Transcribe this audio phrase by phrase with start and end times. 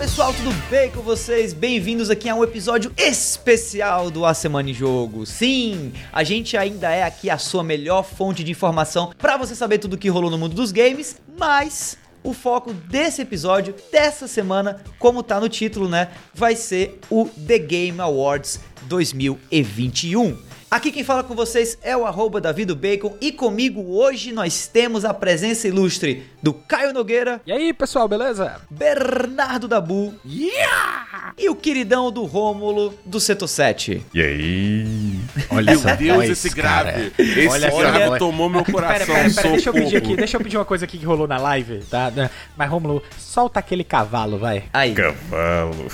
[0.00, 1.52] pessoal, tudo bem com vocês?
[1.52, 5.26] Bem-vindos aqui a um episódio especial do A Semana em Jogo.
[5.26, 9.76] Sim, a gente ainda é aqui a sua melhor fonte de informação para você saber
[9.76, 14.82] tudo o que rolou no mundo dos games, mas o foco desse episódio, dessa semana,
[14.98, 20.49] como tá no título, né, vai ser o The Game Awards 2021.
[20.70, 25.12] Aqui quem fala com vocês é o arroba Bacon e comigo hoje nós temos a
[25.12, 27.40] presença ilustre do Caio Nogueira.
[27.44, 28.60] E aí, pessoal, beleza?
[28.70, 30.14] Bernardo Dabu.
[30.24, 31.34] Yeah!
[31.36, 34.06] E o queridão do Rômulo do Setor 7.
[34.14, 35.18] E aí?
[35.50, 37.10] Olha Meu Deus, voz, esse grave.
[37.10, 37.12] Cara.
[37.18, 38.18] Esse olha grave olha...
[38.20, 39.06] tomou meu coração.
[39.06, 41.26] Pera, pera, pera, deixa eu pedir aqui, deixa eu pedir uma coisa aqui que rolou
[41.26, 42.12] na live, tá?
[42.56, 44.62] Mas, Rômulo, solta aquele cavalo, vai.
[44.72, 44.94] Aí.
[44.94, 45.88] Cavalo.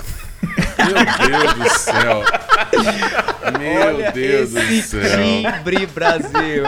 [0.77, 2.23] Meu Deus do céu.
[3.59, 5.01] Meu Olha Deus do céu.
[5.01, 6.63] Timbre Brasil.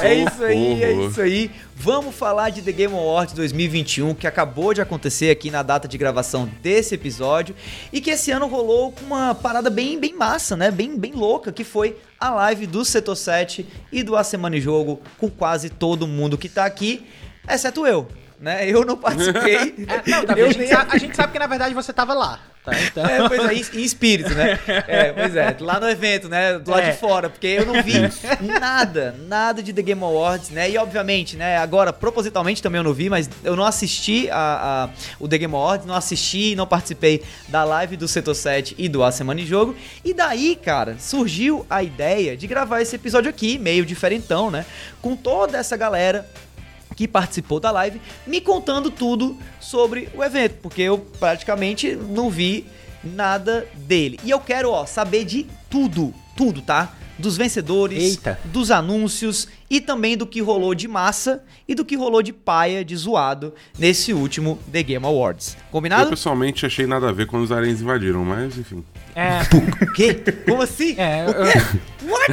[0.00, 1.50] é isso aí, é isso aí.
[1.74, 5.98] Vamos falar de The Game Awards 2021 que acabou de acontecer aqui na data de
[5.98, 7.56] gravação desse episódio
[7.92, 10.70] e que esse ano rolou com uma parada bem, bem massa, né?
[10.70, 14.60] Bem, bem louca, que foi a live do Setor 7 e do A Semana em
[14.60, 17.04] Jogo com quase todo mundo que tá aqui,
[17.48, 18.06] exceto eu.
[18.42, 18.68] Né?
[18.68, 19.62] Eu não participei.
[19.92, 22.40] É, não, tá, a, gente sabe, a gente sabe que na verdade você tava lá.
[22.64, 23.04] Tá, então...
[23.04, 24.58] É, pois é, em, espírito, né?
[24.88, 26.58] É, pois é, lá no evento, né?
[26.58, 26.90] Do lado é.
[26.92, 27.94] de fora, porque eu não vi
[28.40, 30.70] nada, nada de The Game Awards, né?
[30.70, 31.58] E obviamente, né?
[31.58, 35.54] Agora, propositalmente também eu não vi, mas eu não assisti a, a o The Game
[35.54, 39.46] Awards, não assisti, não participei da live do Setor 7 e do A Semana em
[39.46, 39.76] Jogo.
[40.04, 44.64] E daí, cara, surgiu a ideia de gravar esse episódio aqui, meio diferentão, né?
[45.00, 46.26] Com toda essa galera
[46.94, 52.66] que participou da live, me contando tudo sobre o evento, porque eu praticamente não vi
[53.02, 54.18] nada dele.
[54.24, 56.94] E eu quero, ó, saber de tudo, tudo, tá?
[57.18, 58.38] Dos vencedores, Eita.
[58.44, 62.84] dos anúncios e também do que rolou de massa e do que rolou de paia,
[62.84, 65.56] de zoado nesse último The Game Awards.
[65.70, 66.04] Combinado?
[66.04, 68.82] Eu pessoalmente achei nada a ver quando os aliens invadiram, mas enfim.
[69.14, 69.40] É.
[69.84, 70.14] O quê?
[70.46, 70.94] Como assim?
[70.98, 71.32] É, eu...
[72.08, 72.32] What?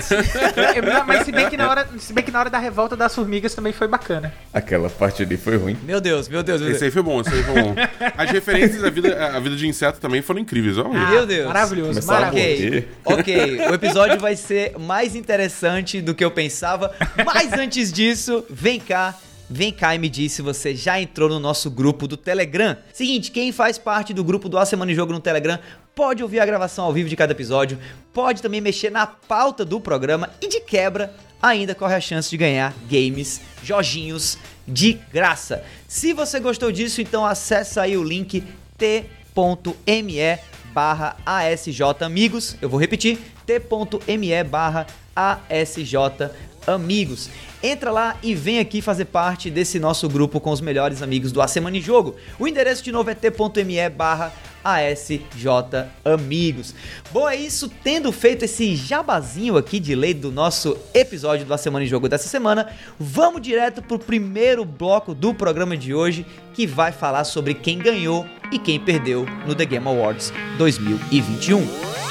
[1.06, 3.54] Mas se bem, que na hora, se bem que na hora da revolta das formigas
[3.54, 4.34] também foi bacana.
[4.52, 5.78] Aquela parte ali foi ruim.
[5.84, 6.60] Meu Deus, meu Deus.
[6.60, 6.78] Meu Deus.
[6.78, 7.76] Esse aí foi bom, esse aí foi bom.
[8.18, 10.78] As referências à vida, à vida de inseto também foram incríveis.
[10.78, 11.48] Oh, ah, meu Deus.
[11.48, 12.88] Maravilhoso, maravilhoso.
[13.06, 16.94] Ok, o episódio vai ser mais interessante do que eu pensava.
[17.26, 19.16] Mas antes disso, vem cá
[19.52, 22.78] Vem cá e me diz se você já entrou no nosso grupo do Telegram.
[22.94, 25.58] Seguinte, quem faz parte do grupo do A Semana em Jogo no Telegram
[26.00, 27.78] pode ouvir a gravação ao vivo de cada episódio,
[28.14, 32.38] pode também mexer na pauta do programa e de quebra ainda corre a chance de
[32.38, 35.62] ganhar games, joginhos de graça.
[35.90, 38.42] Se você gostou disso, então acessa aí o link
[38.78, 40.40] t.me
[40.74, 42.56] barra ASJ Amigos.
[42.62, 45.96] Eu vou repetir, t.me barra ASJ
[46.66, 47.30] Amigos.
[47.62, 51.42] Entra lá e vem aqui fazer parte desse nosso grupo com os melhores amigos do
[51.42, 52.16] A Semana em Jogo.
[52.40, 54.32] O endereço de novo é t.me barra
[54.64, 55.20] ASJ
[56.06, 56.74] Amigos.
[57.12, 57.70] Bom, é isso.
[57.84, 62.08] Tendo feito esse jabazinho aqui de lei do nosso episódio do A Semana em Jogo
[62.08, 67.54] dessa semana, vamos direto pro primeiro bloco do programa de hoje, que vai falar sobre
[67.54, 72.09] quem ganhou e quem perdeu no The Game Awards 2021.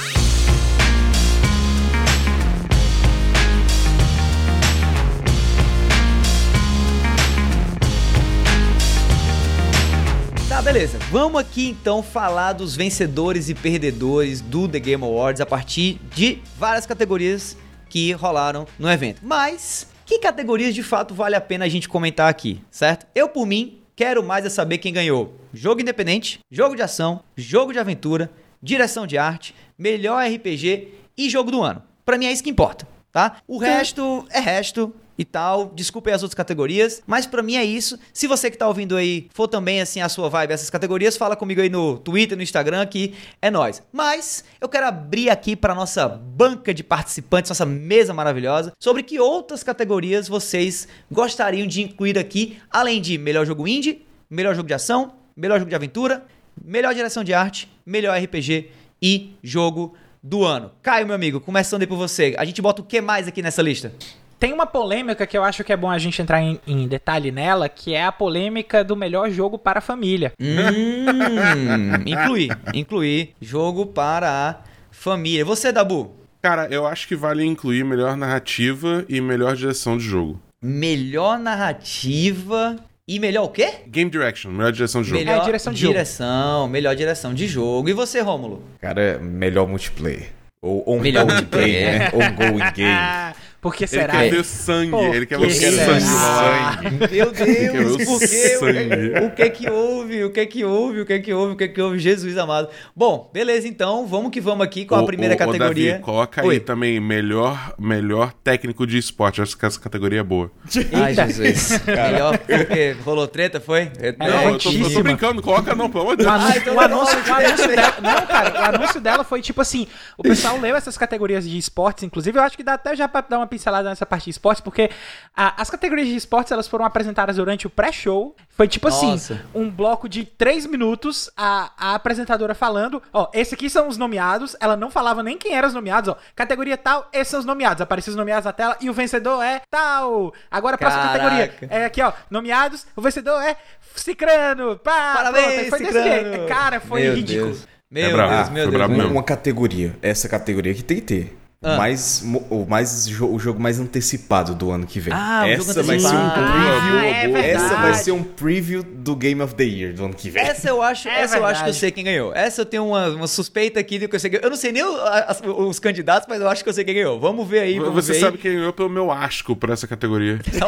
[10.73, 10.99] Beleza.
[11.11, 16.43] Vamos aqui então falar dos vencedores e perdedores do The Game Awards a partir de
[16.59, 17.56] várias categorias
[17.89, 19.23] que rolaram no evento.
[19.25, 23.06] Mas que categorias de fato vale a pena a gente comentar aqui, certo?
[23.15, 25.41] Eu por mim quero mais é saber quem ganhou.
[25.55, 28.31] Jogo independente, jogo de ação, jogo de aventura,
[28.62, 31.83] direção de arte, melhor RPG e jogo do ano.
[32.05, 33.39] Para mim é isso que importa, tá?
[33.49, 35.73] O resto é resto e tal.
[35.75, 37.99] Desculpe as outras categorias, mas para mim é isso.
[38.12, 41.34] Se você que tá ouvindo aí for também assim a sua vibe essas categorias, fala
[41.34, 43.83] comigo aí no Twitter, no Instagram que é nós.
[43.93, 49.19] Mas eu quero abrir aqui para nossa banca de participantes, nossa mesa maravilhosa, sobre que
[49.19, 54.75] outras categorias vocês gostariam de incluir aqui, além de melhor jogo indie, melhor jogo de
[54.75, 56.25] ação, melhor jogo de aventura,
[56.65, 58.70] melhor direção de arte, melhor RPG
[59.00, 60.73] e jogo do ano.
[60.82, 62.35] Caio, meu amigo, começando aí por você.
[62.37, 63.93] A gente bota o que mais aqui nessa lista?
[64.38, 67.32] Tem uma polêmica que eu acho que é bom a gente entrar em, em detalhe
[67.32, 70.32] nela, que é a polêmica do melhor jogo para a família.
[70.40, 74.56] Hum, incluir, incluir jogo para a
[74.93, 75.44] família.
[75.44, 76.14] Você, Dabu?
[76.40, 80.41] Cara, eu acho que vale incluir melhor narrativa e melhor direção de jogo.
[80.62, 82.76] Melhor narrativa
[83.08, 83.69] e melhor o quê?
[83.88, 85.19] Game Direction, melhor direção de jogo.
[85.19, 86.73] Melhor é, direção de direção, jogo.
[86.73, 87.88] melhor direção de jogo.
[87.88, 88.62] E você, Rômulo?
[88.81, 90.29] Cara, melhor multiplayer.
[90.62, 92.11] Ou ongoing game, né?
[92.12, 93.34] Ongoing game.
[93.60, 94.12] Por que Ele será?
[94.12, 95.84] quer ver sangue, Por ele quer que ver será?
[95.84, 96.82] sangue rolar.
[97.10, 98.26] Meu Deus, o por quê?
[98.28, 99.26] sangue.
[99.26, 100.25] O que que houve?
[100.25, 101.00] O que que houve?
[101.00, 101.52] O que que houve?
[101.55, 101.99] O que que houve?
[101.99, 102.69] Jesus amado.
[102.94, 105.93] Bom, beleza então, vamos que vamos aqui com a primeira ô, categoria.
[105.94, 106.55] Davi, coloca Oi.
[106.55, 109.43] aí também melhor, melhor técnico de esporte.
[109.43, 110.50] Acho que essa categoria é boa.
[110.93, 111.14] Ai.
[111.14, 111.81] Jesus.
[111.87, 113.90] Melhor porque rolou treta, foi?
[113.99, 116.40] É, não, eu tô, tô- tô brincando, coloca não, pelo amor de O Deus.
[116.40, 119.60] anúncio, então o tá anúncio- o anúncio dela, não, cara, o anúncio dela foi tipo
[119.60, 123.08] assim: o pessoal leu essas categorias de esportes, inclusive, eu acho que dá até já
[123.08, 124.91] pra dar uma pincelada nessa parte de esportes, porque
[125.37, 128.37] a- as categorias de esportes elas foram apresentadas durante o pré-show.
[128.50, 129.06] Foi tipo Nossa.
[129.35, 133.97] assim: um bloco de três minutos, a, a apresentadora falando: ó, esse aqui são os
[133.97, 134.55] nomeados.
[134.61, 136.17] Ela não falava nem quem eram os nomeados, ó.
[136.37, 137.81] Categoria tal, esses são os nomeados.
[137.81, 140.33] Apareciam os nomeados na tela e o vencedor é tal.
[140.51, 141.19] Agora a próxima Caraca.
[141.19, 141.55] categoria.
[141.71, 142.12] É aqui, ó.
[142.31, 143.56] Nomeados, o vencedor é
[143.94, 144.77] Cicrano.
[144.79, 146.33] Pá, Parabéns, pronto, foi desse Cicrano.
[146.35, 146.47] jeito.
[146.49, 147.47] Cara, foi Meu ridículo.
[147.51, 147.69] Deus.
[147.91, 148.71] Meu É Deus, meu.
[148.71, 149.11] Deus.
[149.11, 149.97] Uma categoria.
[150.03, 151.39] Essa categoria que tem que ter.
[151.60, 151.75] Ah.
[151.75, 155.12] O mais, o mais o jogo mais antecipado do ano que vem.
[155.12, 156.99] Ah, essa vai ser um preview.
[157.00, 157.46] Ah, é verdade.
[157.49, 160.40] essa vai ser um preview do Game of the Year do ano que vem.
[160.40, 162.32] Essa eu acho, É essa eu acho que eu sei quem ganhou.
[162.32, 164.70] Essa eu tenho uma, uma suspeita aqui de que eu sei quem Eu não sei
[164.70, 167.19] nem o- as- os candidatos, mas eu acho que eu sei quem ganhou.
[167.19, 168.43] Vamos ver aí, vamos Você ver sabe aí.
[168.43, 170.38] quem ganhou pelo meu asco pra essa categoria.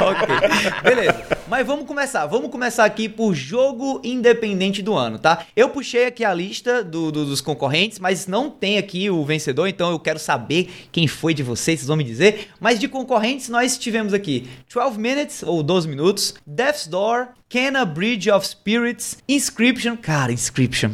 [0.00, 0.26] ok.
[0.82, 1.37] Beleza.
[1.48, 2.26] Mas vamos começar.
[2.26, 5.46] Vamos começar aqui por jogo independente do ano, tá?
[5.56, 9.66] Eu puxei aqui a lista do- do- dos concorrentes, mas não tem aqui o vencedor,
[9.66, 12.48] então eu quero saber quem foi de vocês, vocês vão me dizer.
[12.60, 18.30] Mas de concorrentes, nós tivemos aqui 12 Minutes, ou 12 minutos, Death's Door, Kena Bridge
[18.30, 19.96] of Spirits, Inscription.
[19.96, 20.90] Cara, Inscription.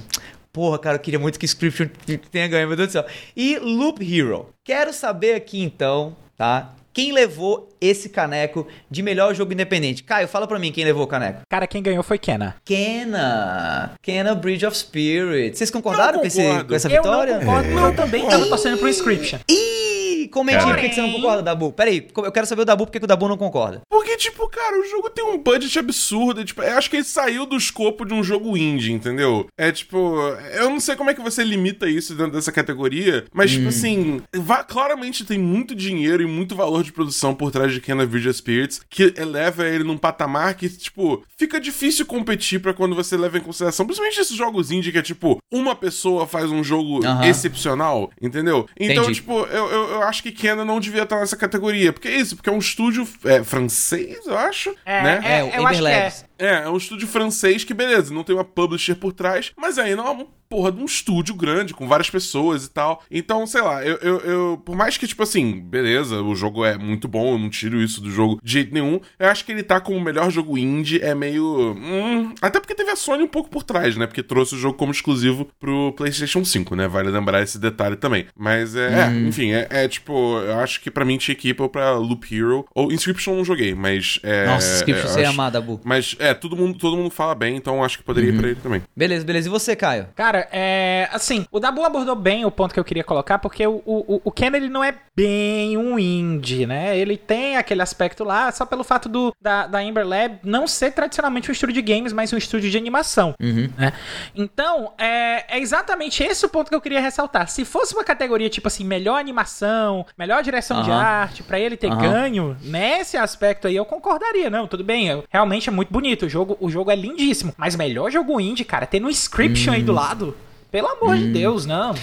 [0.53, 1.89] Porra, cara, eu queria muito que Inscription
[2.31, 3.05] tenha ganho, meu Deus do céu.
[3.37, 4.51] E Loop Hero.
[4.63, 6.73] Quero saber aqui então, tá?
[6.95, 10.05] Quem levou esse caneco de melhor jogo independente?
[10.05, 11.41] Caio, fala pra mim quem levou o caneco.
[11.51, 12.55] Cara, quem ganhou foi Kena.
[12.65, 13.93] Kena.
[14.01, 15.59] Kena Bridge of Spirit.
[15.59, 17.35] Vocês concordaram com, esse- com essa Eu vitória?
[17.39, 19.39] não concordo, porque eu também tava torcendo pro Inscription.
[19.51, 19.84] Ih,
[20.29, 21.73] comente aí por que que você não concorda, Dabu.
[21.73, 23.83] Peraí, eu quero saber o Dabu porque que o Dabu não concorda.
[23.91, 26.41] Porque, tipo, cara, o jogo tem um budget absurdo.
[26.41, 29.47] e, Tipo, eu acho que ele saiu do escopo de um jogo indie, entendeu?
[29.59, 30.19] É tipo,
[30.55, 34.21] eu não sei como é que você limita isso dentro dessa categoria, mas, tipo assim,
[34.37, 38.33] va- claramente tem muito dinheiro e muito valor de produção por trás de Kena Virgin
[38.33, 43.39] Spirits que eleva ele num patamar que, tipo, fica difícil competir pra quando você leva
[43.39, 47.01] em consideração, principalmente esses jogos indie que é tipo, uma pessoa faz um jogo
[47.39, 48.67] excepcional, entendeu?
[48.79, 49.15] Então, Entendi.
[49.21, 51.93] tipo, eu, eu, eu acho que Kena não devia estar nessa categoria.
[51.93, 55.21] Porque é isso, porque é um estúdio é, francês, eu acho, É, né?
[55.25, 56.13] é, o eu acho que é.
[56.39, 60.03] É, é um estúdio francês que, beleza, não tem uma publisher por trás, mas ainda
[60.03, 63.03] é uma porra de um estúdio grande, com várias pessoas e tal.
[63.11, 66.77] Então, sei lá, eu, eu, eu- por mais que, tipo assim, beleza, o jogo é
[66.79, 69.63] muito bom, eu não tiro isso do jogo de jeito nenhum, eu acho que ele
[69.65, 71.75] tá como o melhor jogo indie, é meio.
[71.77, 74.07] hum, até porque teve a Sony um pouco por trás, né?
[74.07, 76.87] Porque trouxe o jogo como exclusivo pro PlayStation 5, né?
[76.87, 78.27] Vale lembrar esse detalhe também.
[78.37, 81.55] Mas é, é, enfim, é, é tipo, eu acho que pra mim tinha que ir
[81.55, 82.65] pra Loop Hero.
[82.75, 84.21] Ou Inscription não joguei, mas.
[84.23, 85.81] É, Nossa, Scription, é, você acho- amar, Dabu.
[85.85, 88.61] mas é, todo mundo, todo mundo fala bem, então acho que poderia ir pra ele
[88.61, 88.83] também.
[88.97, 89.49] Beleza, beleza.
[89.49, 90.09] E você, Caio?
[90.15, 91.09] Cara, é.
[91.13, 94.31] Assim, o Dabu abordou bem o ponto que eu queria colocar, porque o, o, o
[94.31, 96.97] Ken ele não é bem um indie, né?
[96.99, 100.93] Ele tem aquele aspecto lá, só pelo fato do, da, da Ember Lab não ser
[100.93, 103.35] tradicionalmente um estúdio de games, mas um estúdio de animação.
[103.79, 103.93] né?
[104.35, 107.49] Então, é, é exatamente esse o ponto que eu queria ressaltar.
[107.49, 111.01] Se fosse uma categoria tipo assim, melhor animação, melhor direção de Aham.
[111.01, 112.01] arte, pra ele ter Aham.
[112.01, 114.51] ganho, nesse aspecto aí eu concordaria.
[114.51, 116.14] Não, tudo bem, eu- realmente é muito bonito.
[116.23, 117.53] O jogo, o jogo é lindíssimo.
[117.57, 119.97] Mas melhor jogo indie, cara, ter no Inscription aí do Hum.
[119.97, 120.37] lado.
[120.71, 121.95] Pelo amor de Deus, não.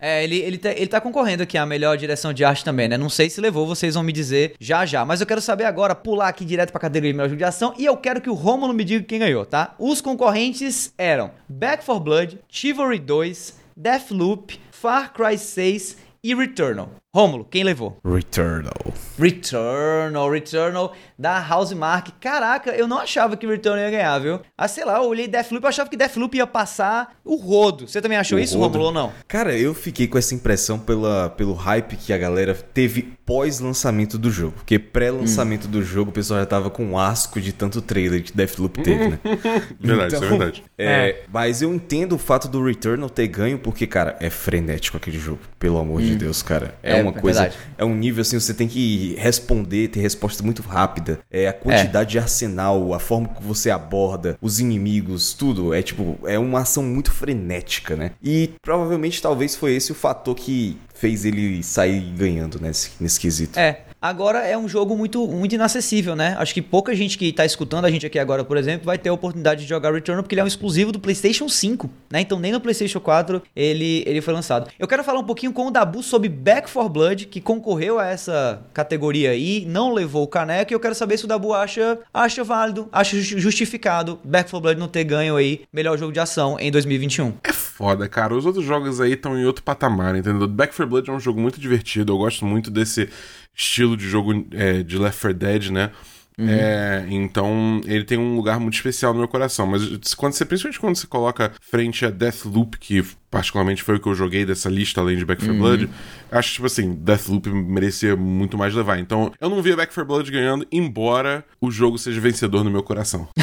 [0.00, 2.96] É, ele, ele, tá, ele tá concorrendo aqui a melhor direção de arte também, né?
[2.96, 5.04] Não sei se levou, vocês vão me dizer já já.
[5.04, 7.74] Mas eu quero saber agora, pular aqui direto pra categoria de melhor jogo de ação.
[7.76, 9.74] E eu quero que o Romulo me diga quem ganhou, tá?
[9.76, 16.90] Os concorrentes eram Back 4 Blood, Chivalry 2, Deathloop, Far Cry 6 e Returnal.
[17.14, 17.98] Rômulo, quem levou?
[18.04, 18.92] Returnal.
[19.18, 22.10] Returnal, Returnal da Housemark.
[22.20, 24.40] Caraca, eu não achava que Returnal ia ganhar, viu?
[24.56, 27.88] Ah, sei lá, eu olhei Deathloop, eu achava que Deathloop ia passar o rodo.
[27.88, 28.76] Você também achou O isso, rodo?
[28.78, 29.12] Rômulo, ou não?
[29.26, 34.30] Cara, eu fiquei com essa impressão pela, pelo hype que a galera teve pós-lançamento do
[34.30, 34.52] jogo.
[34.56, 35.70] Porque pré-lançamento Hum.
[35.70, 39.08] do jogo, o pessoal já tava com um asco de tanto trailer que Deathloop teve,
[39.08, 39.18] né?
[39.80, 40.64] Verdade, isso é verdade.
[40.76, 45.18] É, Mas eu entendo o fato do Returnal ter ganho, porque, cara, é frenético aquele
[45.18, 45.40] jogo.
[45.58, 46.74] Pelo amor de Deus, cara.
[46.82, 47.42] É, É, uma é coisa.
[47.42, 47.62] verdade.
[47.76, 51.20] É um nível assim, você tem que responder, ter resposta muito rápida.
[51.30, 55.74] É a quantidade de arsenal, a forma que você aborda, os inimigos, tudo.
[55.74, 58.12] É tipo, é uma ação muito frenética, né?
[58.22, 63.58] E provavelmente talvez foi esse o fator que fez ele sair ganhando nesse, nesse quesito.
[63.58, 66.36] É, Agora é um jogo muito, muito inacessível, né?
[66.38, 69.08] Acho que pouca gente que tá escutando a gente aqui agora, por exemplo, vai ter
[69.08, 72.20] a oportunidade de jogar Returnal porque ele é um exclusivo do PlayStation 5, né?
[72.20, 74.70] Então nem no PlayStation 4 ele, ele foi lançado.
[74.78, 78.06] Eu quero falar um pouquinho com o Dabu sobre Back 4 Blood, que concorreu a
[78.06, 81.98] essa categoria aí, não levou o caneco, e eu quero saber se o Dabu acha,
[82.14, 86.56] acha válido, acha justificado Back 4 Blood não ter ganho aí melhor jogo de ação
[86.60, 87.34] em 2021.
[87.42, 88.34] É foda, cara.
[88.34, 90.48] Os outros jogos aí estão em outro patamar, entendeu?
[90.48, 92.12] Back 4 Blood é um jogo muito divertido.
[92.12, 93.08] Eu gosto muito desse
[93.54, 95.92] estilo de jogo é, de Left 4 Dead, né?
[96.36, 96.48] Uhum.
[96.48, 99.64] É, então ele tem um lugar muito especial no meu coração.
[99.64, 104.08] Mas quando você, principalmente quando você coloca frente a Deathloop, que particularmente foi o que
[104.08, 105.60] eu joguei dessa lista além de Back 4 uhum.
[105.60, 105.90] Blood,
[106.30, 108.98] acho tipo assim, Deathloop merecia muito mais levar.
[108.98, 112.82] Então eu não via Back 4 Blood ganhando, embora o jogo seja vencedor no meu
[112.82, 113.28] coração.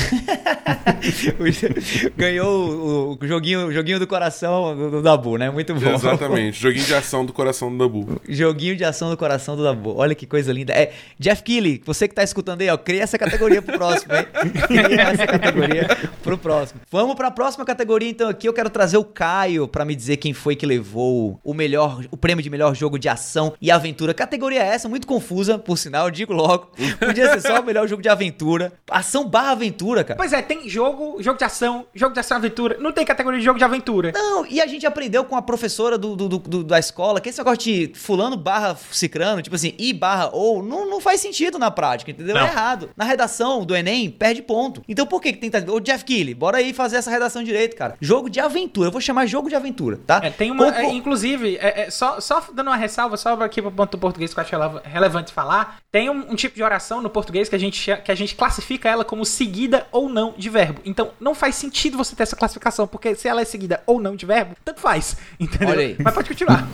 [2.18, 5.50] Ganhou o, o, joguinho, o joguinho do coração do, do, Dabu, né?
[5.50, 5.94] Muito bom.
[5.94, 8.22] Exatamente, joguinho de ação do coração do Dabu.
[8.28, 9.96] Joguinho de ação do coração do Dabu.
[9.96, 10.74] Olha que coisa linda.
[10.74, 14.26] É, Jeff Keighley, você que tá escutando aí, ó, cria essa categoria pro próximo, hein?
[14.68, 15.88] Cria essa categoria
[16.24, 16.82] pro próximo.
[16.92, 20.32] Vamos pra próxima categoria, então, aqui eu quero trazer o Caio para me dizer quem
[20.32, 24.14] foi que levou o melhor, o prêmio de melhor jogo de ação e aventura.
[24.14, 26.70] Categoria é essa, muito confusa, por sinal, eu digo logo.
[26.98, 28.72] Podia ser só o melhor jogo de aventura.
[28.90, 30.16] Ação barra aventura, cara.
[30.16, 32.78] Pois é, tem jogo, jogo de ação, jogo de ação aventura.
[32.80, 34.14] Não tem categoria de jogo de aventura.
[34.14, 37.40] Não, e a gente aprendeu com a professora do, do, do da escola que esse
[37.40, 41.70] negócio de fulano barra cicrano, tipo assim, i barra ou, não, não faz sentido na
[41.70, 42.34] prática, entendeu?
[42.34, 42.44] Não.
[42.44, 42.92] É errado.
[42.96, 44.82] Na redação do Enem, perde ponto.
[44.88, 45.70] Então por que que tem que...
[45.70, 47.98] Ô, Jeff Keighley, bora aí fazer essa redação direito, cara.
[48.00, 48.88] Jogo de aventura.
[48.88, 50.22] Eu vou chamar jogo de aventura, tá?
[50.24, 50.76] É, tem uma...
[50.76, 54.34] É, inclusive, é, é, só, só dando uma ressalva, só aqui pro ponto do português
[54.34, 57.60] que eu acho relevante falar, tem um, um, tipo de oração no português que a,
[57.60, 60.82] gente, que a gente classifica ela como seguida ou não de verbo.
[60.86, 64.16] Então, não faz sentido você ter essa classificação, porque se ela é seguida ou não
[64.16, 65.16] de verbo, tanto faz.
[65.40, 65.70] Entendeu?
[65.70, 65.96] Olha aí.
[66.00, 66.68] Mas pode continuar.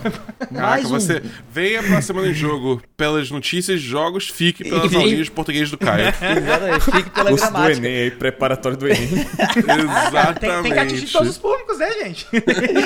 [0.52, 0.88] Caraca, um...
[0.88, 5.78] você venha pra semana em jogo pelas notícias jogos, fique pelas aulinhas de português do
[5.78, 6.08] Caio.
[6.20, 7.80] Exatamente, fique pela Curso gramática.
[7.80, 9.02] do Enem aí, preparatório do Enem.
[10.08, 10.40] Exatamente.
[10.40, 12.26] Tem, tem, que atingir todos os públicos, né, gente?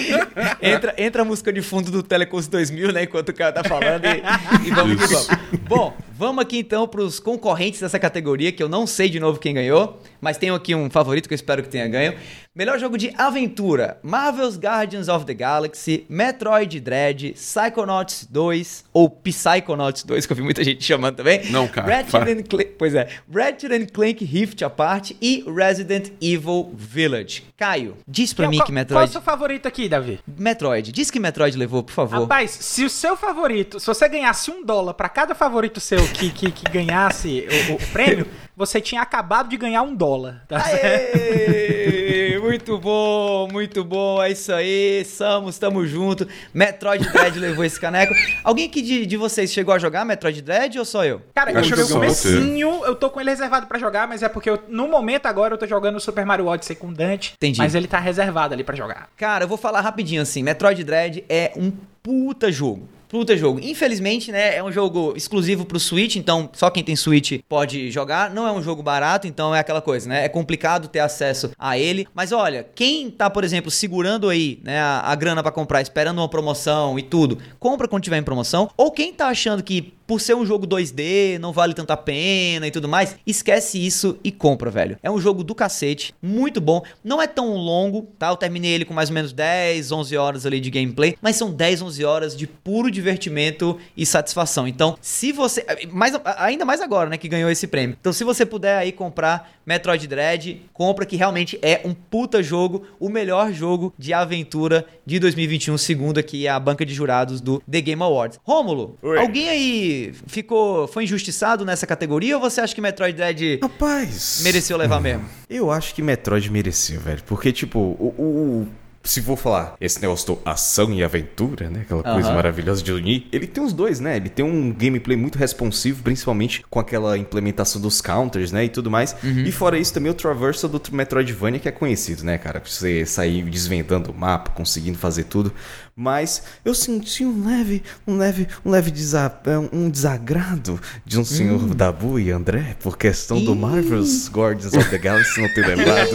[0.60, 4.04] entra, entra a música de fundo do Telecurso 2000, né, enquanto o cara tá falando
[4.04, 5.28] e, e vamos que vamos.
[5.68, 9.54] Bom, vamos aqui então pros concorrentes dessa categoria, que eu não sei de novo quem
[9.54, 12.14] ganhou, mas tenho aqui um favorito que eu espero que tenha ganho.
[12.54, 20.02] Melhor jogo de aventura: Marvel's Guardians of the Galaxy, Metroid Dread, Psychonauts 2 ou Psychonauts
[20.04, 21.50] 2, que eu vi muita gente chamando também.
[21.50, 21.96] Não, cara.
[21.96, 23.08] Ratchet Clank, pois é.
[23.30, 27.44] Ratchet Clank Rift apart e Resident Evil Village.
[27.58, 28.94] Caio, diz pra mim que Metroid.
[28.94, 30.18] Qual é o seu favorito aqui, Davi?
[30.26, 30.92] Metroid.
[30.92, 32.20] Diz que Metroid levou, por favor.
[32.20, 36.30] Rapaz, se o seu favorito, se você ganhasse um dólar para cada favorito seu que,
[36.30, 40.42] que, que ganhasse o, o prêmio, você tinha acabado de ganhar um dólar.
[40.48, 44.22] Tá Aê, muito bom, muito bom.
[44.22, 45.04] É isso aí.
[45.04, 46.26] Samus, tamo junto.
[46.54, 48.14] Metroid Dread levou esse caneco.
[48.42, 51.20] Alguém que de, de vocês chegou a jogar Metroid Dread ou só eu?
[51.34, 54.28] Cara, eu, eu joguei o comecinho, eu tô com ele reservado para jogar, mas é
[54.28, 57.34] porque eu, no momento agora eu tô jogando Super Mario Odyssey com Dante.
[57.36, 57.58] Entendi.
[57.58, 59.10] Mas ele tá reservado ali para jogar.
[59.18, 60.42] Cara, eu vou falar rapidinho assim.
[60.42, 61.70] Metroid Dread é um
[62.02, 63.60] puta jogo puta jogo.
[63.62, 68.30] Infelizmente, né, é um jogo exclusivo pro Switch, então só quem tem Switch pode jogar.
[68.30, 70.24] Não é um jogo barato, então é aquela coisa, né?
[70.24, 72.06] É complicado ter acesso a ele.
[72.14, 76.18] Mas olha, quem tá, por exemplo, segurando aí, né, a, a grana para comprar, esperando
[76.18, 78.70] uma promoção e tudo, compra quando tiver em promoção.
[78.76, 82.70] Ou quem tá achando que por ser um jogo 2D, não vale tanta pena e
[82.70, 84.98] tudo mais, esquece isso e compra, velho.
[85.02, 86.82] É um jogo do cacete, muito bom.
[87.02, 88.28] Não é tão longo, tá?
[88.28, 91.50] Eu terminei ele com mais ou menos 10, 11 horas ali de gameplay, mas são
[91.50, 94.66] 10, 11 horas de puro divertimento e satisfação.
[94.66, 95.64] Então, se você.
[95.92, 97.96] Mais, ainda mais agora, né, que ganhou esse prêmio.
[98.00, 102.86] Então, se você puder aí comprar Metroid Dread, compra que realmente é um puta jogo,
[102.98, 107.80] o melhor jogo de aventura de 2021, segundo aqui a banca de jurados do The
[107.80, 108.38] Game Awards.
[108.44, 109.18] Rômulo, Oi.
[109.18, 114.76] alguém aí ficou foi injustiçado nessa categoria ou você acha que Metroid Dread Rapaz, mereceu
[114.76, 115.24] levar mesmo?
[115.50, 118.68] Eu acho que Metroid mereceu, velho, porque tipo, o, o
[119.06, 121.80] se for falar esse negócio do ação e aventura, né?
[121.82, 123.26] Aquela coisa maravilhosa de unir.
[123.32, 124.16] Ele tem os dois, né?
[124.16, 128.64] Ele tem um gameplay muito responsivo, principalmente com aquela implementação dos counters, né?
[128.64, 129.16] E tudo mais.
[129.22, 129.44] Uhum.
[129.44, 132.60] E fora isso, também o traversal do Metroidvania, que é conhecido, né, cara?
[132.60, 135.52] Pra você sair desvendando o mapa, conseguindo fazer tudo.
[135.98, 139.32] Mas eu senti um leve, um leve, um leve desa
[139.72, 141.68] um desagrado de um senhor hum.
[141.68, 146.10] Dabu e André por questão do Marvel's Guardians of the Galaxy não ter lembrado.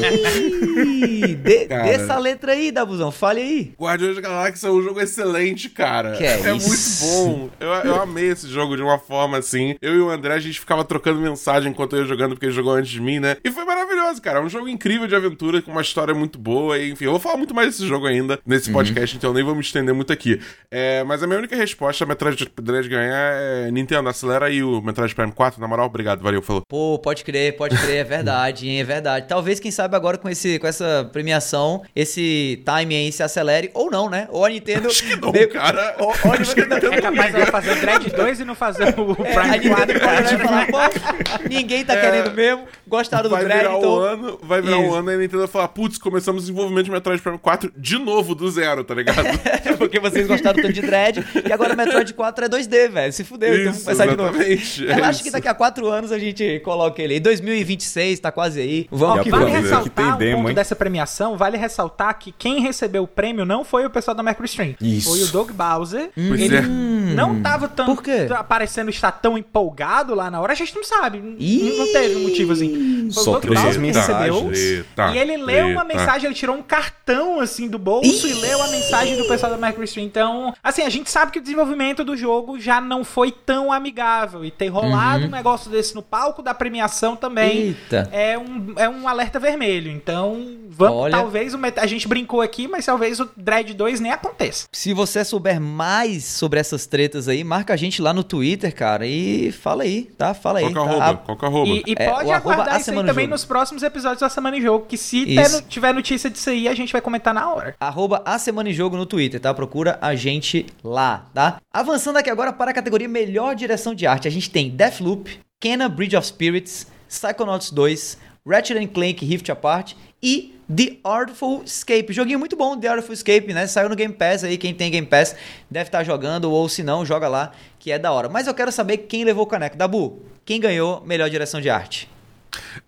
[1.36, 3.12] de, dessa letra aí, Dabuzão?
[3.12, 3.74] Fale aí.
[3.80, 6.12] Guardiões da Galáxia é um jogo excelente, cara.
[6.14, 7.06] Que é muito isso?
[7.06, 7.50] bom.
[7.60, 9.76] Eu, eu amei esse jogo de uma forma assim.
[9.82, 12.54] Eu e o André, a gente ficava trocando mensagem enquanto eu ia jogando, porque ele
[12.54, 13.38] jogou antes de mim, né?
[13.44, 14.40] E foi maravilhoso, cara.
[14.40, 16.78] É um jogo incrível de aventura, com uma história muito boa.
[16.78, 18.74] E, enfim, eu vou falar muito mais desse jogo ainda nesse Uhum.
[18.76, 20.40] podcast, então eu nem vou me estender muito aqui.
[20.70, 24.82] É, mas a minha única resposta a Metroid Dread ganhar é Nintendo, acelera aí o
[24.82, 25.60] Metroid Prime 4.
[25.60, 26.62] Na moral, obrigado, valeu, falou.
[26.68, 29.28] Pô, pode crer, pode crer, é verdade, hein, é verdade.
[29.28, 33.90] Talvez, quem sabe, agora com, esse, com essa premiação, esse time aí se acelere, ou
[33.92, 34.28] não, né?
[34.32, 34.88] Ou a Nintendo.
[34.88, 35.96] Acho que não, deu- cara.
[36.00, 36.94] Ou, ou a Nintendo.
[36.94, 40.00] É capaz dela fazer o Dread 2 e não fazer o É, a Prime Nintendo
[40.00, 40.00] 4.
[40.00, 43.92] pode e falar, pô, ninguém tá querendo mesmo, gostaram do Vai Dread, virar então...
[43.94, 44.90] o ano, vai virar Isso.
[44.90, 47.72] o ano e a Nintendo vai falar, putz, começamos o desenvolvimento de Metroid Prime 4
[47.76, 49.26] de novo, do zero, tá ligado?
[49.78, 53.24] Porque vocês gostaram tanto de Dread, e agora o Metroid 4 é 2D, velho, se
[53.24, 54.30] fudeu, então vamos começar de novo.
[54.36, 54.84] exatamente.
[54.84, 55.34] Eu é acho que isso.
[55.34, 57.20] daqui a quatro anos a gente coloca ele aí.
[57.20, 58.88] 2026, tá quase aí.
[58.92, 59.60] Vamos que vale vamos.
[59.70, 59.78] vamos.
[59.80, 60.56] Aqui tem ressaltar um demo, ponto hein?
[60.56, 64.48] dessa premiação, vale ressaltar que quem recebeu o prêmio não foi o pessoal da Mercury
[64.48, 64.76] Stream.
[64.82, 65.10] Isso.
[65.10, 66.10] Foi o Doug Bowser.
[66.16, 66.62] Pois Ele é.
[66.62, 68.28] não tava tão Por quê?
[68.32, 71.36] aparecendo estar tão empolgado lá na hora, a gente não sabe.
[71.40, 71.76] Ih.
[71.78, 73.10] Não teve um motivo assim.
[73.14, 74.52] Foi Só o Doug Bowser que recebeu.
[74.54, 78.62] Eita, e ele leu uma mensagem, ele tirou um cartão assim do bolso e leu
[78.62, 80.06] a mensagem do pessoal da Mercury Stream.
[80.06, 84.46] Então, assim, a gente sabe que o desenvolvimento do jogo já não foi tão amigável.
[84.46, 88.10] E ter rolado um negócio desse no palco da premiação também Eita.
[88.12, 89.92] é um, é um alerta vermelho.
[89.92, 91.12] Então, vamos, Olha.
[91.12, 94.68] talvez a gente brincou aqui, mas talvez o Dread 2 nem aconteça.
[94.72, 99.06] Se você souber mais sobre essas tretas aí, marca a gente lá no Twitter, cara,
[99.06, 100.34] e fala aí, tá?
[100.34, 100.72] Fala aí.
[100.72, 101.04] Qual que é tá?
[101.06, 101.22] arroba?
[101.26, 101.70] Qual que é arroba?
[101.70, 103.28] E, e É, pode aguardar isso aí também Jogo.
[103.30, 106.74] nos próximos episódios da Semana em Jogo, que se ter tiver notícia disso aí, a
[106.74, 107.76] gente vai comentar na hora.
[107.80, 109.54] Arroba a Semana em Jogo no Twitter, tá?
[109.54, 111.58] Procura a gente lá, tá?
[111.74, 115.88] Avançando aqui agora para a categoria Melhor Direção de Arte, a gente tem Deathloop, Kena
[115.88, 118.18] Bridge of Spirits, Psychonauts 2,
[118.48, 122.12] Ratchet Clank Rift Apart e The Artful Escape.
[122.14, 123.68] Joguinho muito bom, The Artful Escape, né?
[123.68, 125.36] Saiu no Game Pass aí, quem tem Game Pass
[125.70, 128.30] deve estar jogando, ou se não, joga lá, que é da hora.
[128.30, 129.78] Mas eu quero saber quem levou o caneco.
[129.78, 132.10] Dabu, quem ganhou Melhor Direção de Arte?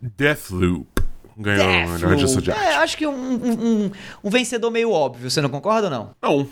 [0.02, 0.93] Deathloop.
[1.38, 2.76] Ganhou a melhor direção de É, arte.
[2.78, 3.52] acho que um, um-
[3.86, 3.92] um-
[4.24, 6.10] um vencedor meio óbvio, você não concorda ou não?
[6.22, 6.48] Não.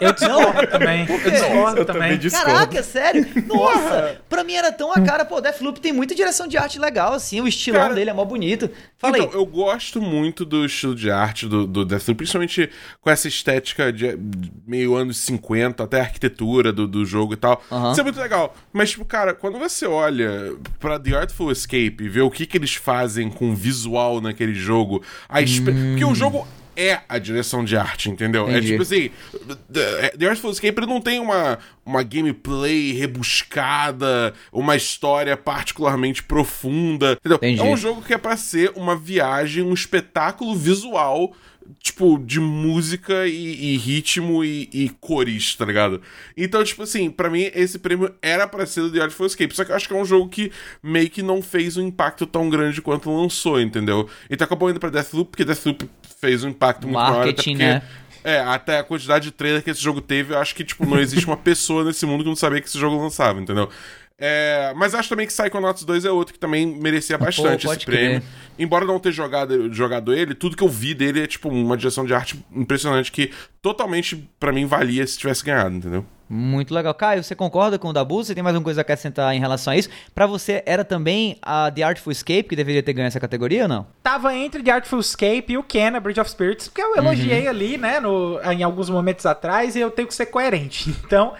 [0.00, 1.06] Eu discordo também.
[1.08, 2.02] Eu discordo Eu também.
[2.02, 2.46] também discordo.
[2.52, 3.26] Caraca, sério?
[3.46, 7.12] Nossa, pra mim era tão a cara, pô, Deathloop tem muita direção de arte legal,
[7.12, 8.70] assim, o estilão Cara, dele é mó bonito.
[8.98, 9.34] Fala então, aí.
[9.36, 14.18] eu gosto muito do estilo de arte do, do Deathloop, principalmente com essa estética de
[14.66, 17.62] meio anos 50, até a arquitetura do, do jogo e tal.
[17.92, 18.54] Isso é muito legal.
[18.72, 22.56] Mas, tipo, cara, quando você olha pra The Artful Escape e vê o que, que
[22.56, 26.46] eles fazem com o visual naquele jogo, a espe- porque o jogo
[26.78, 28.42] é a direção de arte, entendeu?
[28.50, 28.66] Entendi.
[28.66, 29.10] É tipo assim,
[30.18, 37.36] The Artful Escape ele não tem uma, uma gameplay rebuscada, uma história particularmente profunda, entendeu?
[37.38, 37.60] Entendi.
[37.60, 41.32] É um jogo que é pra ser uma viagem, um espetáculo visual,
[41.80, 46.00] tipo, de música e, e ritmo e, e cores, tá ligado?
[46.36, 49.64] Então, tipo assim, pra mim esse prêmio era pra ser do The Artful Escape, só
[49.64, 50.52] que eu acho que é um jogo que
[50.82, 54.08] meio que não fez um impacto tão grande quanto lançou, entendeu?
[54.30, 55.88] Então acabou indo pra Deathloop, porque Deathloop
[56.20, 57.54] fez um impacto muito maior, até porque...
[57.54, 57.82] né?
[58.24, 60.98] É, até a quantidade de trailer que esse jogo teve, eu acho que, tipo, não
[60.98, 63.70] existe uma pessoa nesse mundo que não sabia que esse jogo lançava, entendeu?
[64.18, 67.86] É, mas acho também que Psychonauts 2 é outro que também merecia bastante pode esse
[67.86, 68.20] prêmio.
[68.20, 68.22] crer.
[68.58, 72.06] Embora não ter jogado, jogado ele, tudo que eu vi dele é, tipo, uma direção
[72.06, 76.04] de arte impressionante que totalmente, pra mim, valia se tivesse ganhado, entendeu?
[76.28, 76.92] Muito legal.
[76.94, 78.24] Caio, você concorda com o Dabu?
[78.24, 79.88] Você tem mais alguma coisa a acrescentar em relação a isso?
[80.14, 83.68] Pra você, era também a The Artful Escape que deveria ter ganho essa categoria ou
[83.68, 83.86] não?
[84.02, 87.76] Tava entre The Artful Escape e o Kena, Bridge of Spirits, porque eu elogiei ali,
[87.76, 90.94] né, no, em alguns momentos atrás, e eu tenho que ser coerente.
[91.06, 91.34] Então,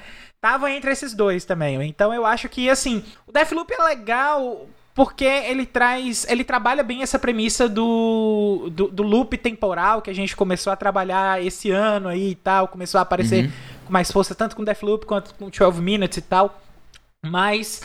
[0.46, 1.82] tava entre esses dois também.
[1.88, 7.02] Então, eu acho que, assim, o Deathloop é legal porque ele traz, ele trabalha bem
[7.02, 12.08] essa premissa do, do, do loop temporal que a gente começou a trabalhar esse ano
[12.08, 13.50] aí e tal, começou a aparecer
[13.84, 16.62] com mais força tanto com Deathloop quanto com 12 Minutes e tal.
[17.24, 17.82] Mas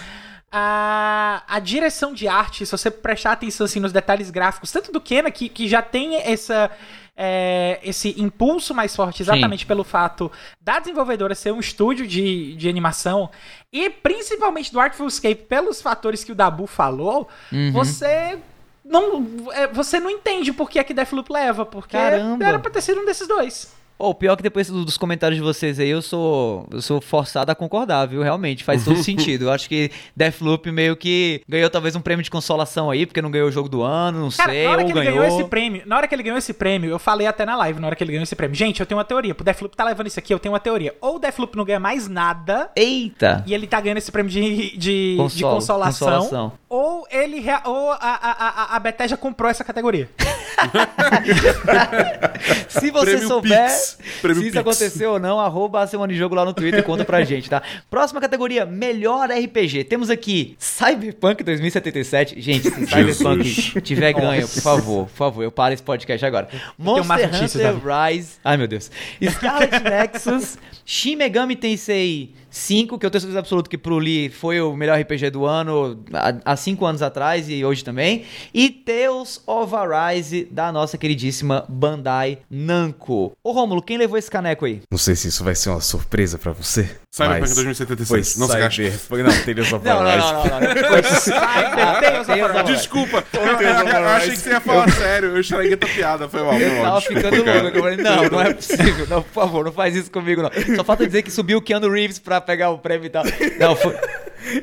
[0.51, 5.01] a, a direção de arte, se você prestar atenção assim, nos detalhes gráficos, tanto do
[5.01, 6.69] Kena, que, que já tem essa,
[7.15, 12.69] é, esse impulso mais forte exatamente pelo fato da desenvolvedora ser um estúdio de, de
[12.69, 13.29] animação,
[13.71, 17.27] e principalmente do Artful Escape, pelos fatores que o Dabu falou,
[17.71, 18.39] você.
[18.83, 22.43] Não, é, você não entende por que é que Deathloop leva, porque Caramba.
[22.43, 23.71] era pra ter sido um desses dois.
[24.03, 26.99] O pior é que depois do- dos comentários de vocês aí, eu sou, eu sou
[26.99, 28.21] forçado a concordar, viu?
[28.23, 29.45] Realmente, faz todo sentido.
[29.45, 33.29] Eu acho que Deathloop meio que ganhou talvez um prêmio de consolação aí, porque não
[33.29, 35.21] ganhou o jogo do ano, não Cara, sei, na hora ou que ele ganhou.
[35.21, 37.79] ganhou esse prêmio, na hora que ele ganhou esse prêmio, eu falei até na live,
[37.79, 38.55] na hora que ele ganhou esse prêmio.
[38.55, 39.35] Gente, eu tenho uma teoria.
[39.35, 40.95] Pro Deathloop tá levando isso aqui, eu tenho uma teoria.
[40.99, 43.43] Ou o Deathloop não ganha mais nada, Eita!
[43.45, 46.53] e ele tá ganhando esse prêmio de, de, de Consolo, consolação, consolação.
[46.67, 50.09] Ou ele ou a, a, a, a Bethesda comprou essa categoria.
[52.69, 53.90] Se você Prêmio souber Pix.
[54.21, 54.57] Prêmio se isso Pix.
[54.57, 57.49] aconteceu ou não, arroba a Semana de Jogo lá no Twitter e conta pra gente,
[57.49, 57.61] tá?
[57.89, 59.85] Próxima categoria, melhor RPG.
[59.85, 62.39] Temos aqui Cyberpunk 2077.
[62.41, 66.47] Gente, se Cyberpunk tiver ganho, por favor, por favor, eu paro esse podcast agora.
[66.77, 68.31] Monster Hunter Rise.
[68.43, 68.91] Ai, meu Deus.
[69.23, 74.61] Scarlet Nexus, Shin Megami Tensei 5, que eu tenho certeza absoluta que pro Lee foi
[74.61, 78.25] o melhor RPG do ano há, há cinco anos atrás e hoje também.
[78.53, 83.31] E Tales of Arise, da nossa queridíssima Bandai Namco.
[83.43, 84.81] Ô Rômulo, quem levou esse caneco aí?
[84.91, 87.00] Não sei se isso vai ser uma surpresa pra você.
[87.13, 88.07] Cyberpunk mas 2077.
[88.07, 88.91] Foi Não se gaste.
[88.91, 90.27] Cyberpunk, não, Tales of Não, não, Arise.
[90.31, 91.03] não, não, não.
[91.19, 92.63] Cyber Tales of.
[92.71, 95.29] Desculpa, eu, achei que você ia falar sério.
[95.29, 96.53] Eu estraguei tua piada, foi mal.
[96.57, 97.49] Eu tava ficando louco.
[97.49, 99.07] Eu falei, não, não é possível.
[99.09, 100.49] Não, por favor, não faz isso comigo, não.
[100.77, 103.23] Só falta dizer que subiu o Keanu Reeves pra pegar o prêmio e tal.
[103.59, 103.93] Não, foi...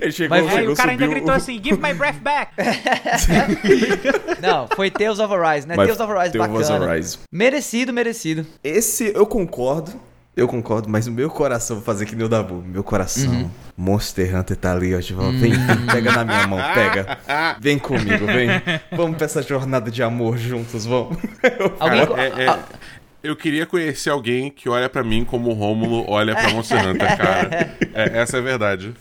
[0.01, 2.17] Ele chegou, Mas Aí chegou o cara ainda subiu gritou o- assim, give my breath
[2.21, 2.53] back.
[4.43, 5.75] Não, foi Tales of Arise, né?
[5.77, 6.93] Mas Tales of Arise Tales of bacana.
[6.93, 7.19] Arise.
[7.33, 8.47] Merecido, merecido.
[8.65, 9.93] Esse eu concordo.
[10.39, 12.63] Eu concordo, mas o meu coração, vou fazer que nem o Dabu.
[12.65, 13.51] Meu coração, Uhum.
[13.77, 15.01] Monster Hunter tá ali, ó.
[15.01, 15.53] Tipo, vem,
[15.91, 17.19] pega na minha mão, pega.
[17.61, 18.49] Vem comigo, vem.
[18.97, 21.17] Vamos pra essa jornada de amor juntos, vamos.
[21.81, 22.01] Alguém...
[22.17, 22.59] É- é-
[23.21, 27.17] Eu queria conhecer alguém que olha pra mim como o Rômulo olha pra Monster Hunter,
[27.19, 27.77] cara.
[27.93, 28.95] É, essa é a verdade.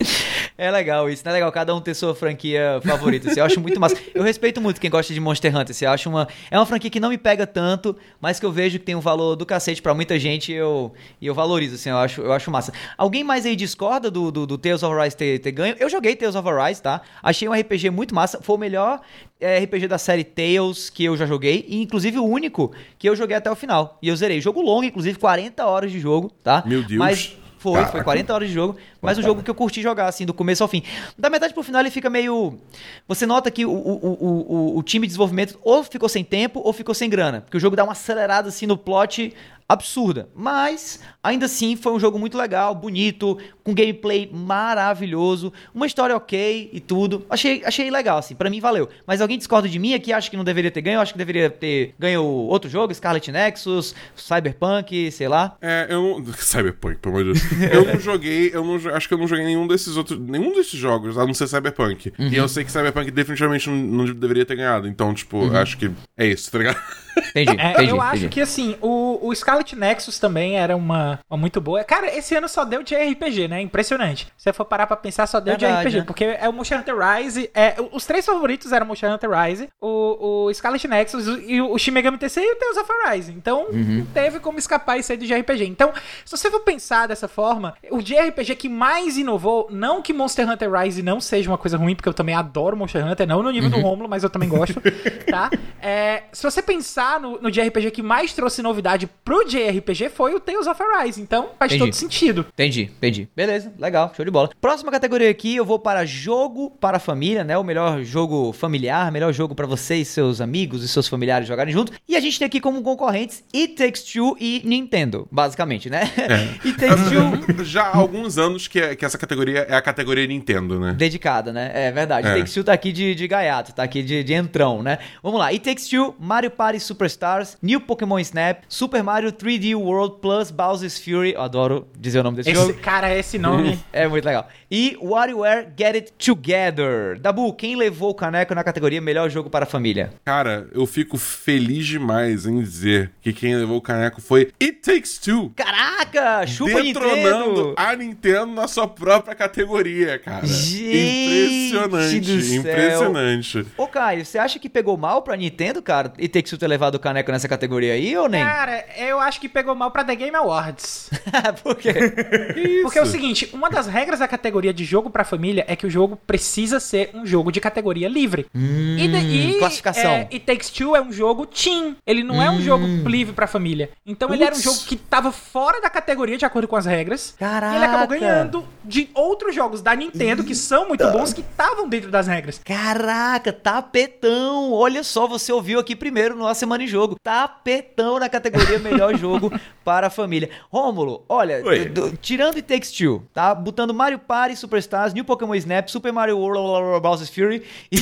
[0.56, 3.30] É legal isso, não é legal cada um ter sua franquia favorita.
[3.30, 3.96] assim, eu acho muito massa.
[4.12, 5.70] Eu respeito muito quem gosta de Monster Hunter.
[5.70, 8.50] assim, eu acho uma, é uma franquia que não me pega tanto, mas que eu
[8.50, 11.76] vejo que tem um valor do cacete pra muita gente e eu, e eu valorizo,
[11.76, 12.72] assim, eu acho, eu acho massa.
[12.96, 15.76] Alguém mais aí discorda do, do, do Tales of Arise ter, ter ganho?
[15.78, 17.02] Eu joguei Tales of Arise, tá?
[17.22, 18.40] Achei um RPG muito massa.
[18.42, 19.00] Foi o melhor
[19.40, 23.36] RPG da série Tales que eu já joguei, e inclusive o único que eu joguei
[23.36, 23.98] até o final.
[24.02, 24.40] E eu zerei.
[24.40, 26.62] Jogo longo, inclusive 40 horas de jogo, tá?
[26.66, 26.98] Meu Deus.
[26.98, 28.04] Mas foi, foi Caraca.
[28.04, 30.68] 40 horas de jogo, mas um jogo que eu curti jogar, assim, do começo ao
[30.68, 30.82] fim.
[31.16, 32.58] Da metade pro final ele fica meio.
[33.06, 36.72] Você nota que o, o, o, o, time de desenvolvimento ou ficou sem tempo ou
[36.72, 37.40] ficou sem grana.
[37.42, 39.34] Porque o jogo dá uma acelerada assim no plot
[39.68, 40.28] absurda.
[40.34, 46.70] Mas, ainda assim, foi um jogo muito legal, bonito, com gameplay maravilhoso, uma história ok
[46.72, 47.26] e tudo.
[47.28, 48.88] Achei, achei legal, assim, pra mim valeu.
[49.06, 51.50] Mas alguém discorda de mim aqui, acha que não deveria ter ganho, acho que deveria
[51.50, 55.54] ter ganho outro jogo, Scarlet Nexus, Cyberpunk, sei lá.
[55.60, 56.32] É, eu não.
[56.32, 57.72] Cyberpunk, pelo amor de Deus.
[57.72, 60.18] Eu não joguei, eu não jo- acho que eu não joguei nenhum desses outros.
[60.18, 62.12] Nenhum desses jogos, a não ser Cyberpunk.
[62.18, 64.88] E eu sei que Cyberpunk definitivamente não, não deveria ter ganhado.
[64.88, 66.78] Então, tipo, acho que é isso, tá ligado?
[67.18, 68.28] Entendi, É, entendi, eu acho entendi.
[68.28, 71.82] que assim, o, o Scarlet Nexus também era uma, uma muito boa.
[71.84, 73.60] Cara, esse ano só deu de RPG, né?
[73.60, 74.26] Impressionante.
[74.36, 75.98] Se você for parar pra pensar, só deu Verdade, de RPG.
[75.98, 76.04] né?
[76.06, 77.50] Porque é o Monster Hunter Rise.
[77.54, 81.78] É, os três favoritos eram Monster Hunter Rise, o, o Scarlet Nexus e o, o
[81.78, 83.32] Shin Megami Tensei e o Tales of Arise.
[83.32, 83.98] Então, Uhum.
[83.98, 85.64] não teve como escapar isso aí do JRPG.
[85.66, 85.92] Então,
[86.24, 90.70] se você for pensar dessa forma, o JRPG que mais inovou, não que Monster Hunter
[90.72, 93.68] Rise não seja uma coisa ruim, porque eu também adoro Monster Hunter, não no nível
[93.70, 94.80] do Romulo, mas eu também gosto,
[95.30, 95.50] tá?
[95.82, 100.40] É, se você pensar no, no JRPG que mais trouxe novidade pro JRPG foi o
[100.40, 101.20] Tales of Arise.
[101.20, 101.90] Então, faz Entendi.
[101.90, 102.46] todo sentido.
[102.52, 103.28] Entendi, entendi.
[103.36, 104.50] Beleza, legal, show de bola.
[104.60, 107.56] Próxima categoria aqui, eu vou para jogo para a família, né?
[107.56, 111.92] O melhor jogo familiar, melhor jogo para vocês, seus amigos e seus familiares jogarem junto.
[112.08, 116.10] E a gente tem aqui como concorrentes It Takes Two e Nintendo, basicamente, né?
[116.64, 120.26] It Takes Two Já há alguns anos que, é- que essa categoria é a categoria
[120.26, 120.94] Nintendo, né?
[120.96, 121.70] dedicada, né?
[121.74, 122.26] É verdade.
[122.26, 122.30] É.
[122.30, 124.98] It Takes Two tá aqui de, de gaiato, tá aqui de, de entrão, né?
[125.22, 125.46] Vamos lá.
[125.48, 130.98] It Takes Two, Mario Party Superstars, New Pokémon Snap, Super Mario 3D World plus Bowser's
[130.98, 131.32] Fury.
[131.34, 132.74] Eu adoro dizer o nome desse Esse, jogo.
[132.80, 133.78] cara, esse nome.
[133.92, 134.48] É muito legal.
[134.70, 137.18] E WarioWare Get It Together.
[137.20, 140.10] Dabu, quem levou o caneco na categoria Melhor Jogo para a Família?
[140.24, 145.18] Cara, eu fico feliz demais em dizer que quem levou o caneco foi It Takes
[145.18, 145.52] Two.
[145.56, 146.46] Caraca!
[146.46, 147.74] Chupa detronando Nintendo!
[147.76, 150.46] a Nintendo na sua própria categoria, cara.
[150.46, 152.56] Gente impressionante, do céu.
[152.60, 153.66] impressionante.
[153.76, 156.12] Ô, Caio, você acha que pegou mal pra Nintendo, cara?
[156.18, 158.44] E ter que ter levado o caneco nessa categoria aí ou nem?
[158.44, 161.10] Cara, eu acho que pegou mal pra The Game Awards.
[161.62, 161.92] Por quê?
[162.82, 165.86] Porque é o seguinte, uma das regras da categoria de jogo pra família é que
[165.86, 168.46] o jogo precisa ser um jogo de categoria livre.
[168.54, 170.10] e, de- e, Hum, classificação.
[170.12, 171.96] É, e Takes Two é um jogo teen.
[172.06, 173.90] Ele não é um jogo livre pra família.
[174.06, 177.34] Então ele era um jogo que tava fora da categoria de acordo com as regras.
[177.38, 177.72] Caraca.
[177.72, 181.88] E ele acabou ganhando de outros jogos da Nintendo que são muito bons que estavam
[181.88, 182.60] dentro das regras.
[182.64, 184.72] Caraca, tapetão!
[184.72, 187.16] Olha só, você ouviu aqui primeiro no A Semana em jogo.
[187.22, 189.50] Tapetão na categoria melhor jogo
[189.82, 190.50] para a família.
[190.70, 191.86] Rômulo, olha, Oi.
[191.86, 193.54] do- do- tirando It Takes Two, tá?
[193.54, 197.96] Botando Mario Party, Superstars, New Pokémon Snap, Super Mario World, Bowser's Fury e,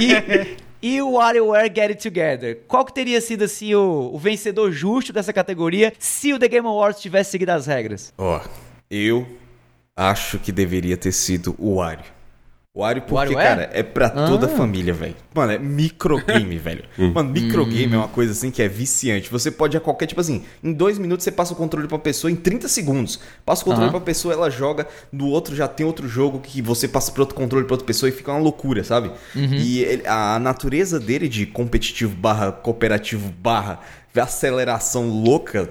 [0.00, 0.56] e,
[0.96, 2.60] e o WarioWare Get It Together.
[2.66, 6.66] Qual que teria sido, assim, o, o vencedor justo dessa categoria se o The Game
[6.66, 8.14] Awards tivesse seguido as regras?
[8.16, 8.40] Ó,
[8.90, 9.26] eu
[9.94, 12.04] acho que deveria ter sido o Wario.
[12.74, 13.48] O Wario porque, WarioWare?
[13.48, 14.56] cara, é pra toda a Ah.
[14.56, 15.16] família, velho.
[15.34, 16.84] Mano, é microgame, velho.
[17.14, 19.30] Mano, microgame é uma coisa assim que é viciante.
[19.30, 22.30] Você pode a qualquer, tipo assim, em dois minutos você passa o controle pra pessoa,
[22.30, 23.18] em 30 segundos.
[23.44, 23.92] Passa o controle Aham.
[23.98, 27.34] pra pessoa, ela joga, do outro já tem outro jogo que você passa pro outro
[27.34, 29.10] controle pra outra pessoa e fica uma loucura, sabe?
[29.34, 33.80] E ele- a natureza dele de competitivo barra cooperativo barra
[34.14, 35.70] aceleração louca,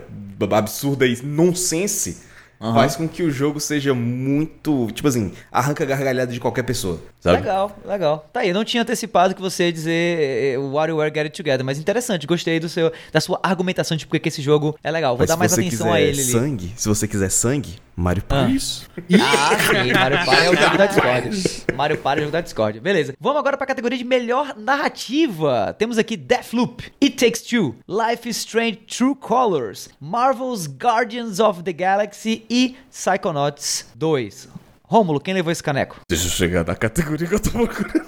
[0.51, 2.17] absurda e nonsense
[2.59, 6.99] faz com que o jogo seja muito, tipo assim, arranca gargalhada de qualquer pessoa,
[7.31, 7.37] sabe?
[7.39, 8.29] Legal, legal.
[8.33, 11.37] Tá aí, eu não tinha antecipado que você ia dizer eh, o WarioWare Get It
[11.37, 14.91] Together, mas interessante, gostei do seu, da sua argumentação de porque que esse jogo é
[14.91, 15.15] legal.
[15.15, 16.31] Vou Mas dar se mais você atenção quiser a ele ali.
[16.31, 18.55] sangue, se você quiser sangue, Mario Party.
[18.55, 18.87] Isso.
[19.19, 21.65] Ah, sim, Mario Party é o jogo da Discord.
[21.75, 22.79] Mario Party é o jogo da Discord.
[22.79, 23.13] Beleza.
[23.19, 25.75] Vamos agora pra categoria de melhor narrativa.
[25.77, 31.73] Temos aqui Deathloop, It Takes Two, Life is Strange True Colors, Marvel's Guardians of the
[31.73, 34.47] Galaxy e Psychonauts 2.
[34.89, 35.99] Rômulo, quem levou esse caneco?
[36.09, 38.07] Deixa eu chegar na categoria que eu tô procurando.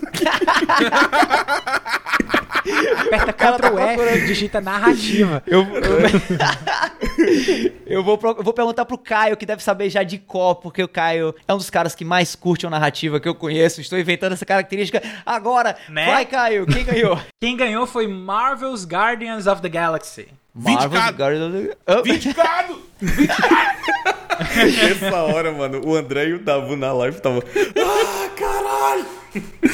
[3.07, 5.43] Aperta cara tá Ctrl F e digita narrativa.
[5.45, 5.65] Eu,
[7.85, 10.81] eu, vou, pro- eu vou perguntar pro Caio, que deve saber já de cor, porque
[10.83, 13.81] o Caio é um dos caras que mais curte a narrativa que eu conheço.
[13.81, 15.75] Estou inventando essa característica agora.
[15.89, 16.05] Né?
[16.05, 17.19] Vai, Caio, quem ganhou?
[17.41, 20.27] Quem ganhou foi Marvel's Guardians of the Galaxy.
[20.55, 21.17] Vindicado.
[21.17, 22.01] Guardians of the-.
[22.03, 22.81] Vindicado!
[24.55, 27.39] Nessa hora, mano, o André e o Dabu na live tava.
[27.77, 29.05] Ah, caralho!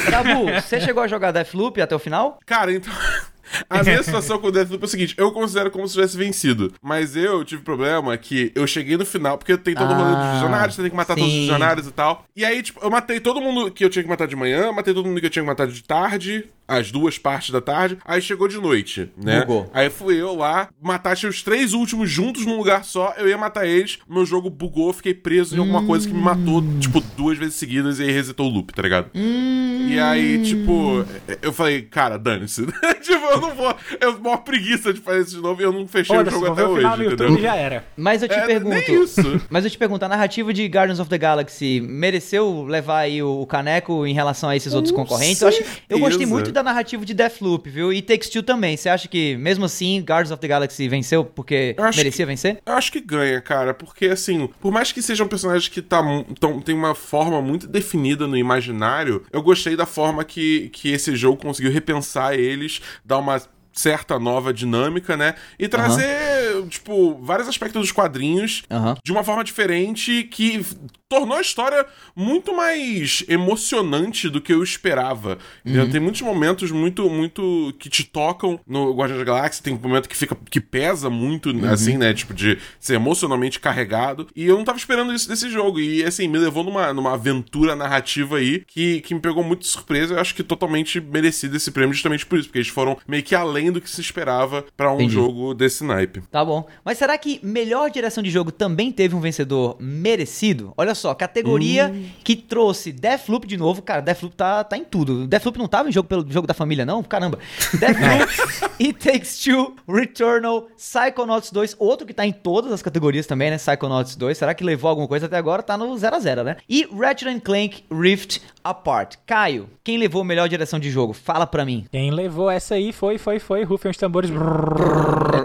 [0.10, 2.40] Dabu, você chegou a jogar Deathloop até o final?
[2.46, 2.94] Cara, então.
[3.70, 6.74] A minha situação com o Deathloop é o seguinte: eu considero como se tivesse vencido.
[6.82, 10.18] Mas eu tive problema que eu cheguei no final, porque tem todo o rolê dos
[10.26, 11.42] Ah, visionários, você tem que matar todos os sim.
[11.42, 12.26] visionários e tal.
[12.36, 14.96] E aí, tipo, eu matei todo mundo que eu tinha que matar de manhã, matei
[14.96, 17.97] todo mundo que eu tinha que matar de tarde, as duas partes da tarde.
[18.06, 19.41] Aí chegou de noite, né?
[19.41, 19.69] Bugou.
[19.73, 23.65] Aí fui eu lá, mataste os três últimos juntos num lugar só, eu ia matar
[23.67, 27.56] eles, meu jogo bugou, fiquei preso em alguma coisa que me matou, tipo, duas vezes
[27.56, 29.10] seguidas e aí resetou o loop, tá ligado?
[29.13, 31.06] E aí, tipo,
[31.41, 32.65] eu falei, cara, dane-se.
[33.01, 33.75] tipo, eu não vou.
[33.99, 36.51] Eu maior preguiça de fazer isso de novo e eu não fechei o Foda-se, jogo
[36.51, 37.38] até o hoje, final YouTube entendeu?
[37.39, 37.86] e já era.
[37.95, 38.75] Mas eu te É, pergunto.
[38.75, 39.21] nem isso.
[39.49, 43.41] Mas eu te pergunto, a narrativa de Guardians of the Galaxy mereceu levar aí o,
[43.41, 45.41] o caneco em relação a esses outros concorrentes?
[45.41, 47.94] Eu, acho, eu gostei muito da narrativa de Deathloop, viu?
[47.94, 48.76] E Takes Two também.
[48.76, 52.60] Você acha que, mesmo assim, Guardians of the Galaxy venceu porque merecia vencer?
[52.65, 56.02] Eu acho que ganha, cara, porque assim, por mais que seja um personagem que tá,
[56.39, 61.15] tão- tem uma forma muito definida no imaginário, eu gostei da forma que, que esse
[61.15, 63.41] jogo conseguiu repensar eles, dar uma
[63.76, 65.36] certa nova dinâmica, né?
[65.60, 68.96] E trazer, tipo, vários aspectos dos quadrinhos Aham.
[69.04, 70.66] de uma forma diferente que
[71.08, 71.86] tornou a história
[72.16, 75.38] muito mais emocionante do que eu esperava.
[75.64, 75.90] entendeu?
[75.90, 79.64] Tem muitos momentos muito, muito que te tocam no Guardiões da Galáxia.
[79.64, 82.14] Tem um momento que fica que pesa muito, assim, né?
[82.14, 84.28] Tipo, de ser emocionalmente carregado.
[84.36, 85.80] E eu não tava esperando isso desse jogo.
[85.80, 89.68] E assim, me levou numa, numa aventura narrativa aí que, que me pegou muito de
[89.68, 90.16] surpresa.
[90.16, 93.36] Eu acho que totalmente merecido esse prêmio justamente por isso, porque eles foram meio que
[93.36, 95.13] além do que se esperava pra um Entendi.
[95.13, 96.21] jogo desse naipe.
[96.32, 96.67] Tá bom.
[96.84, 100.73] Mas será que melhor direção de jogo também teve um vencedor merecido?
[100.78, 103.82] Olha só, categoria que trouxe Deathloop de novo.
[103.82, 105.28] Cara, Deathloop tá, tá em tudo.
[105.28, 107.04] Deathloop não tava em jogo pelo jogo da família, não?
[107.04, 107.39] Caramba.
[107.80, 113.49] Deathloop, It Takes Two, Returnal, Psychonauts 2, outro que tá em todas as categorias também,
[113.49, 113.58] né?
[113.58, 114.38] Psychonauts 2.
[114.38, 115.62] Será que levou alguma coisa até agora?
[115.63, 116.58] Tá no 0x0, né?
[116.69, 119.15] E Ratchet and Clank Rift Apart.
[119.28, 121.13] Caio, quem levou a melhor direção de jogo?
[121.13, 121.86] Fala pra mim.
[121.91, 123.55] Quem levou essa aí foi, foi, foi.
[123.63, 124.30] Rufem os tambores.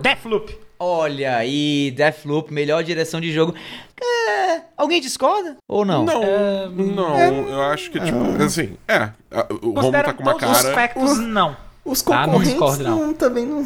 [0.03, 0.57] Deathloop.
[0.79, 3.55] Olha aí, Deathloop, melhor direção de jogo.
[4.03, 6.05] É, alguém discorda ou não?
[6.07, 9.11] Não, não, eu acho que, tipo, assim, é,
[9.63, 10.69] o Romulo tá com uma todos os cara.
[10.71, 11.55] aspectos, não.
[11.85, 13.15] Os Tá, não concorrentes discordo, não.
[13.15, 13.65] também não.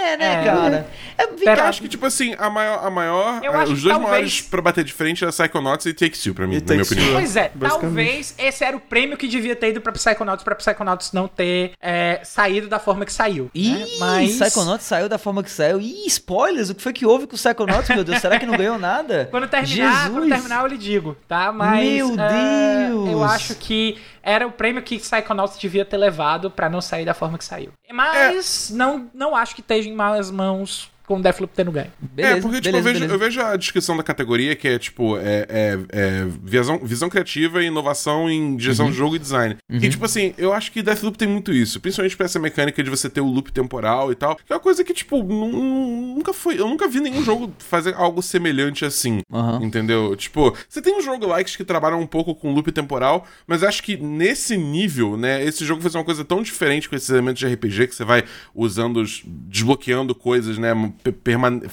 [0.00, 0.44] É, né, É.
[0.44, 0.86] cara?
[1.18, 2.84] É, cá, Eu acho que, tipo assim, a maior.
[2.84, 5.86] A maior Eu eh, acho os dois talvez- maiores pra bater de frente é Psychonauts
[5.86, 7.12] e Takes Two, pra mim, E na minha opinião.
[7.14, 11.12] Pois é, talvez esse era o prêmio que devia ter ido pra Psychonauts, pra Psychonauts
[11.12, 13.50] não ter é, saído da forma que saiu.
[13.54, 13.86] Ih, né?
[13.98, 15.80] Mas Psychonauts saiu da forma que saiu.
[15.80, 18.18] Ih, spoilers, o que foi que houve com o Psychonauts, meu Deus?
[18.20, 19.28] Será que não ganhou nada?
[19.30, 20.10] Quando terminar, Jesus.
[20.18, 21.52] quando terminar eu lhe digo, tá?
[21.52, 23.10] Mas Meu é, Deus.
[23.10, 27.14] eu acho que era o prêmio que Psychonauts devia ter levado pra não sair da
[27.14, 27.72] forma que saiu.
[27.92, 31.90] Mas não, não acho que esteja em más mãos com o Deathloop tendo ganho.
[32.00, 34.78] Beleza, é, porque, tipo, beleza, eu, vejo, eu vejo a descrição da categoria que é,
[34.78, 38.92] tipo, é, é- é visão, visão criativa e inovação em direção Uhum.
[38.92, 39.56] de jogo e design.
[39.68, 41.80] E, tipo assim, eu acho que Deathloop tem muito isso.
[41.80, 44.36] Principalmente pra essa mecânica de você ter o loop temporal e tal.
[44.36, 46.60] Que é uma coisa que, tipo, nu- nu- nunca foi...
[46.60, 49.20] Eu nunca vi nenhum jogo fazer algo semelhante assim.
[49.32, 49.64] Aham.
[49.64, 50.14] Entendeu?
[50.14, 53.96] Tipo, você tem uns roguelikes que trabalham um pouco com loop temporal, mas acho que
[53.96, 57.88] nesse nível, né, esse jogo faz uma coisa tão diferente com esses elementos de RPG
[57.88, 58.22] que você vai
[58.54, 60.72] usando, os- desbloqueando coisas, né,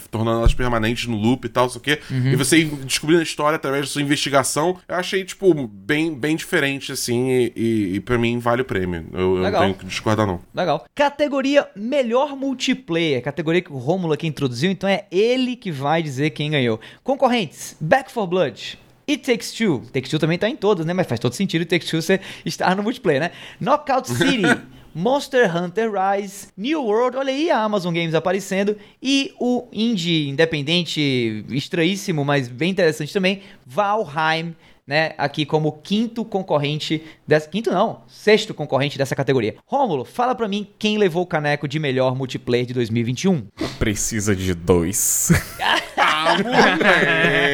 [0.10, 2.00] tornando elas permanentes no loop e tal, sei o quê.
[2.10, 2.32] Uhum.
[2.32, 4.78] E você descobrindo a história através da sua investigação.
[4.88, 9.08] Eu achei, tipo, bem, bem diferente, assim, e, e, e pra mim vale o prêmio.
[9.14, 10.40] Eu, eu não tenho que discordar, não.
[10.54, 10.86] Legal.
[10.96, 13.22] Categoria Melhor Multiplayer.
[13.22, 16.80] Categoria que o Rômulo aqui introduziu, então é ele que vai dizer quem ganhou.
[17.04, 18.80] Concorrentes: Back 4 Blood.
[19.10, 19.84] It Takes Two.
[19.94, 20.94] Takes Two também tá em todos, né?
[20.94, 23.32] Mas faz todo sentido It Takes Two você estar no multiplayer, né?
[23.60, 24.44] Knockout City.
[24.98, 31.46] Monster Hunter Rise, New World, olha aí a Amazon Games aparecendo, e o indie independente
[31.52, 34.56] estranhíssimo, mas bem interessante também, Valheim,
[34.88, 39.58] né, aqui como quinto concorrente dessa, quinto não, sexto concorrente dessa categoria.
[39.68, 43.46] Rômulo, fala pra mim quem levou o caneco de melhor multiplayer de 2021.
[43.78, 45.30] Precisa de dois.
[46.28, 46.78] Ah,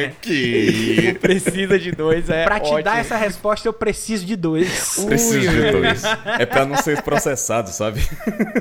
[0.04, 1.16] moleque!
[1.20, 2.82] Precisa de dois, é Pra te ótimo.
[2.82, 5.04] dar essa resposta, eu preciso de dois.
[5.06, 6.02] Preciso Ui, de dois.
[6.38, 8.00] É pra não ser processado, sabe?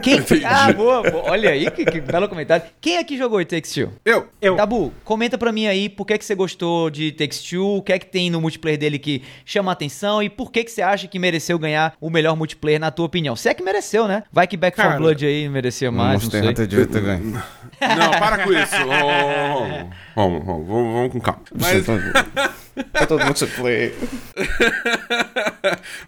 [0.02, 0.24] Quem...
[0.46, 1.32] Ah, boa, boa.
[1.32, 2.66] olha aí, que, que belo comentário.
[2.82, 3.92] Quem aqui jogou It Takes Two?
[4.06, 4.56] Eu, Eu.
[4.56, 7.94] Dabu, comenta pra mim aí por que, que você gostou de Takes Two, o que
[7.94, 10.82] é que tem no multiplayer dele que chama a atenção e por que, que você
[10.82, 13.36] acha que mereceu ganhar o melhor multiplayer na tua opinião.
[13.36, 14.24] Se é que mereceu, né?
[14.32, 16.52] Vai que Back 4 Cara, Blood aí merecia mais, Monster não sei.
[16.52, 17.44] Hunter devia ter ganho.
[17.82, 18.76] Não, para com isso.
[18.76, 21.42] Vamos, vamos, vamos, vamos, vamos com calma.
[21.60, 21.88] Mas,
[22.96, 23.94] É todo mundo play.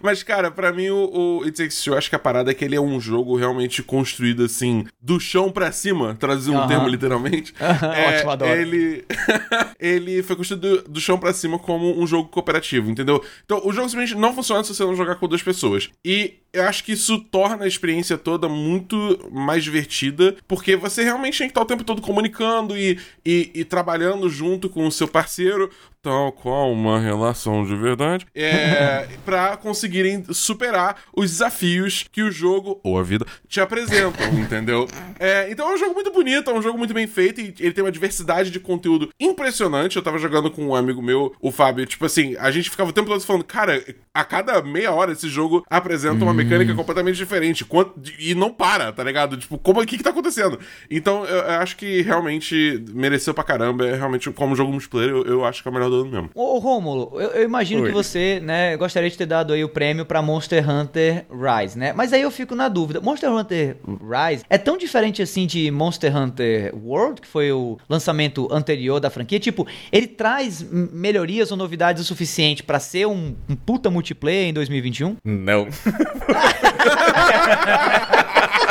[0.02, 2.64] mas, cara, pra mim o, o It Takes Two, acho que a parada é que
[2.64, 6.68] ele é um jogo realmente construído assim, do chão pra cima, traduzir um Aham.
[6.68, 7.54] termo literalmente.
[7.96, 8.50] É, ótimo, adoro.
[8.60, 9.04] Ele,
[9.78, 13.22] ele foi construído do, do chão pra cima como um jogo cooperativo, entendeu?
[13.44, 15.88] Então, o jogo simplesmente não funciona se você não jogar com duas pessoas.
[16.04, 21.38] E eu acho que isso torna a experiência toda muito mais divertida, porque você realmente
[21.38, 23.64] tem que estar o tempo todo comunicando e, e, e
[23.96, 25.70] trabalhando junto com o seu parceiro,
[26.06, 32.78] tal qual uma relação de verdade, é, pra conseguirem superar os desafios que o jogo
[32.84, 34.86] ou a vida te apresentam, entendeu?
[35.18, 37.72] É, então é um jogo muito bonito, é um jogo muito bem feito e ele
[37.72, 39.96] tem uma diversidade de conteúdo impressionante.
[39.96, 42.92] Eu tava jogando com um amigo meu, o Fábio, tipo assim, a gente ficava o
[42.92, 43.82] tempo todo falando, cara,
[44.14, 47.90] a cada meia hora esse jogo apresenta uma mecânica completamente diferente quant-
[48.20, 49.36] e não para, tá ligado?
[49.36, 50.56] Tipo, como o que que tá acontecendo?
[50.88, 53.84] Então eu, eu acho que realmente mereceu pra caramba.
[53.88, 56.30] É realmente, como jogo multiplayer, eu, eu acho que é o melhor do ano mesmo.
[56.34, 57.88] Ô, Rômulo, eu, eu imagino Oi.
[57.88, 61.92] que você, né, gostaria de ter dado aí o prêmio pra Monster Hunter Rise, né?
[61.92, 63.00] Mas aí eu fico na dúvida.
[63.00, 68.48] Monster Hunter Rise é tão diferente assim de Monster Hunter World, que foi o lançamento
[68.50, 69.38] anterior da franquia?
[69.38, 74.52] Tipo, ele traz melhorias ou novidades o suficiente pra ser um, um puta multiplayer em
[74.52, 75.16] 2021?
[75.24, 75.66] Não.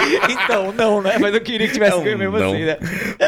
[0.29, 1.17] então, não, né?
[1.19, 2.51] Mas eu queria que tivesse ganho mesmo não.
[2.53, 2.77] assim, né?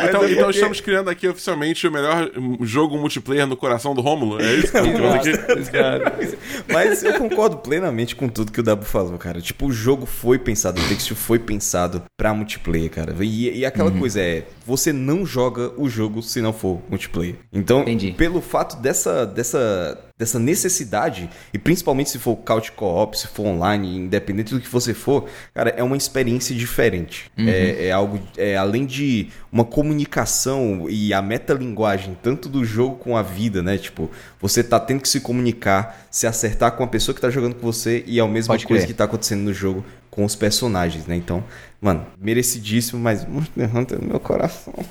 [0.10, 2.30] Então, é então estamos criando aqui oficialmente o melhor
[2.62, 4.42] jogo multiplayer no coração do Rômulo?
[4.42, 6.38] É isso que estamos aqui?
[6.72, 9.42] Mas eu concordo plenamente com tudo que o Dabu falou, cara.
[9.42, 13.16] Tipo, o jogo foi pensado, o Takes Two foi pensado pra multiplayer, cara.
[13.22, 14.00] E, e aquela Uhum.
[14.00, 17.36] coisa é, você não joga o jogo se não for multiplayer.
[17.54, 18.12] Então, Entendi.
[18.12, 23.98] pelo fato dessa, dessa, dessa necessidade, e principalmente se for couch co-op, se for online,
[23.98, 27.30] independente do que você for, cara, é uma experiência diferente.
[27.38, 27.48] Uhum.
[27.48, 33.16] É, é algo, é, além de uma comunicação e a metalinguagem, tanto do jogo com
[33.16, 33.78] a vida, né?
[33.78, 34.10] Tipo,
[34.42, 37.62] você tá tendo que se comunicar, se acertar com a pessoa que tá jogando com
[37.62, 38.94] você e é a mesma Pode coisa crer.
[38.94, 41.16] que tá acontecendo no jogo com os personagens, né?
[41.16, 41.44] Então,
[41.88, 44.74] mano, merecidíssimo, mas Monster Hunter no meu coração.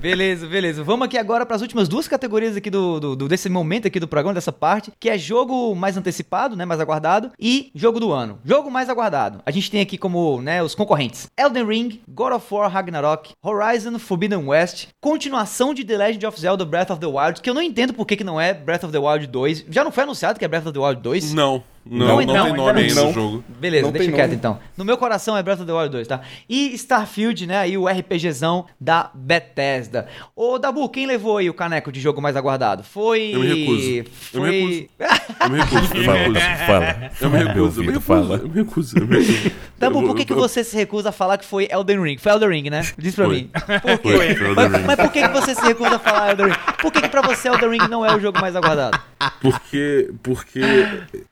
[0.00, 0.84] Beleza, beleza.
[0.84, 3.98] Vamos aqui agora para as últimas duas categorias aqui do, do- do- desse momento aqui
[3.98, 8.12] do programa, dessa parte, que é jogo mais antecipado, né, mais aguardado, e jogo do
[8.12, 8.38] ano.
[8.44, 9.40] Jogo mais aguardado.
[9.44, 13.98] A gente tem aqui como, né, os concorrentes: Elden Ring, God of War Ragnarok, Horizon
[13.98, 17.62] Forbidden West, continuação de The Legend of Zelda Breath of the Wild, que eu não
[17.62, 19.64] entendo por que, que não é Breath of the Wild 2.
[19.70, 21.32] Já não foi anunciado que é Breath of the Wild 2?
[21.34, 22.80] Não, não, Não, não, então, tem ainda nome não.
[22.88, 23.06] ainda Não.
[23.08, 23.44] no jogo.
[23.60, 24.35] Beleza, Não deixa quieto.
[24.36, 24.58] Então.
[24.76, 26.20] No meu coração é Breath of the Wild 2, tá?
[26.48, 27.58] E Starfield, né?
[27.58, 30.06] Aí o RPGzão da Bethesda.
[30.34, 32.82] Ô, Dabu, quem levou aí o caneco de jogo mais aguardado?
[32.84, 33.30] Foi.
[33.34, 33.90] Eu me recuso.
[33.90, 34.50] Eu Foi.
[34.50, 34.90] me
[35.40, 36.40] Eu me recuso, eu me recuso.
[36.66, 37.10] Fala.
[37.20, 39.50] Eu me recuso, eu me recuso, eu me recuso, eu me recuso.
[39.78, 42.16] Dabu, por que, que você se recusa a falar que foi Elden Ring?
[42.18, 42.82] Foi Elden Ring, né?
[42.96, 43.34] Diz pra Foi.
[43.34, 43.50] mim.
[43.82, 44.12] Por quê?
[44.16, 44.86] Foi, foi Elden Mas, Ring.
[44.86, 46.56] mas por que, que você se recusa a falar Elden Ring?
[46.80, 48.98] Por que, que pra você Elden Ring não é o jogo mais aguardado?
[49.40, 50.60] Porque, porque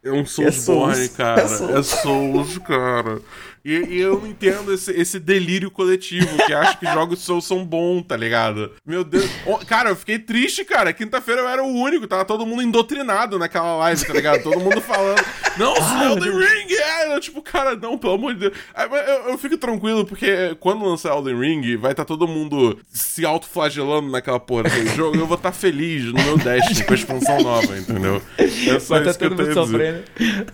[0.04, 1.08] é um Soulsborne, Souls.
[1.16, 1.40] cara.
[1.42, 1.70] É Souls.
[1.74, 2.83] É Souls, cara.
[2.84, 3.18] cara
[3.64, 7.64] E, e eu não entendo esse, esse delírio coletivo que acha que jogos são, são
[7.64, 8.72] bons, tá ligado?
[8.84, 9.24] Meu Deus.
[9.66, 10.92] Cara, eu fiquei triste, cara.
[10.92, 14.42] Quinta-feira eu era o único, tava todo mundo indotrinado naquela live, tá ligado?
[14.42, 15.22] Todo mundo falando,
[15.56, 15.74] não,
[16.04, 17.14] Elden Ring, é!
[17.14, 18.52] Eu, tipo, cara, não, pelo amor de Deus.
[18.76, 23.24] Mas eu, eu fico tranquilo, porque quando lançar Elden Ring, vai estar todo mundo se
[23.24, 25.16] autoflagelando naquela porra daquele jogo.
[25.16, 28.20] Eu vou estar feliz no meu Destiny com a expansão nova, entendeu?
[28.36, 30.04] É só Vai tá isso que eu tenho.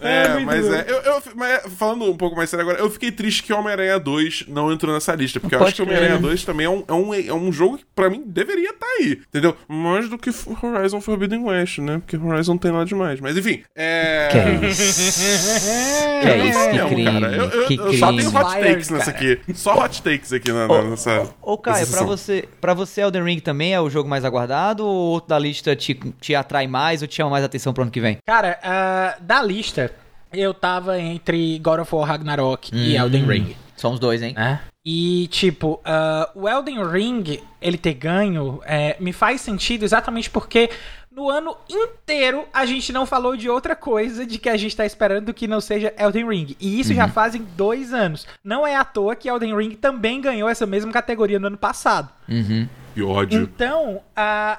[0.01, 0.75] É, muito mas bom.
[0.75, 0.85] é.
[0.87, 4.44] Eu, eu- mas falando um pouco mais sério agora, eu fiquei triste que Homem-Aranha 2
[4.48, 5.40] não entrou nessa lista.
[5.40, 5.82] Porque eu acho que.
[5.82, 8.86] Homem-Aranha 2 também é um, é, um, é um jogo que pra mim deveria estar
[8.86, 9.20] aí.
[9.28, 9.57] Entendeu?
[9.66, 10.30] Mais do que
[10.62, 11.98] Horizon Forbidden West, né?
[11.98, 13.20] Porque Horizon tem nada demais.
[13.20, 14.28] Mas enfim, é.
[14.30, 14.92] Que é isso?
[16.20, 16.70] Que é isso?
[16.70, 17.05] Que crime.
[17.05, 19.32] cara, eu, eu- que eu só tenho hot takes nessa cara.
[19.32, 19.55] aqui.
[19.55, 21.28] Só hot takes aqui na, na- nessa.
[21.42, 24.84] Ô, Caio, nessa pra você, pra você Elden Ring também é o jogo mais aguardado
[24.86, 27.90] ou outro da lista te, te atrai mais ou te chama mais atenção pro ano
[27.90, 28.18] que vem?
[28.26, 29.90] Cara, ah, da lista,
[30.33, 33.57] eu tava entre God of War Ragnarok e Elden Ring.
[33.76, 34.35] São os dois, hein?
[34.37, 34.61] né?
[34.85, 40.70] E, tipo, ah, o Elden Ring, ele ter ganho, é, me faz sentido exatamente porque
[41.11, 44.87] no ano inteiro a gente não falou de outra coisa de que a gente tá
[44.87, 46.57] esperando que não seja Elden Ring.
[46.59, 48.26] E isso já fazem dois anos.
[48.45, 52.09] Não é à toa que Elden Ring também ganhou essa mesma categoria no ano passado.
[52.28, 52.68] Uhum.
[52.95, 53.43] Que ódio.
[53.43, 54.01] Então,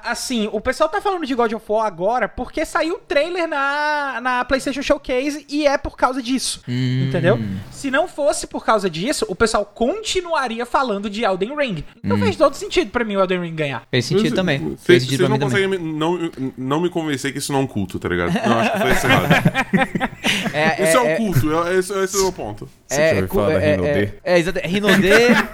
[0.04, 4.20] assim, o pessoal tá falando de God of War agora porque saiu o trailer na,
[4.22, 6.62] na PlayStation Showcase e é por causa disso.
[6.68, 7.06] Hum.
[7.08, 7.38] Entendeu?
[7.70, 11.84] Se não fosse por causa disso, o pessoal continuaria falando de Elden Ring.
[12.02, 13.82] Não fez todo sentido pra mim o Elden Ring ganhar.
[13.90, 14.58] Fez sentido também.
[14.60, 15.68] Vocês Fez sentido vocês não mim também.
[15.68, 18.36] conseguem me- não, não me convencer que isso não é um culto, tá ligado?
[18.36, 20.12] Eu acho que foi esse errado.
[20.52, 22.68] É, Isso é, um culto, é- esse, esse é o meu ponto.
[22.92, 23.90] Você já ouviu falar da é, Rinodê?
[23.90, 24.58] É, é, exato.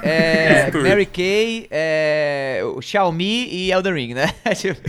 [0.02, 0.78] É, Isso.
[0.82, 4.26] Mary Kay, é, o Xiaomi e Elden Ring, né?
[4.56, 4.80] Tipo,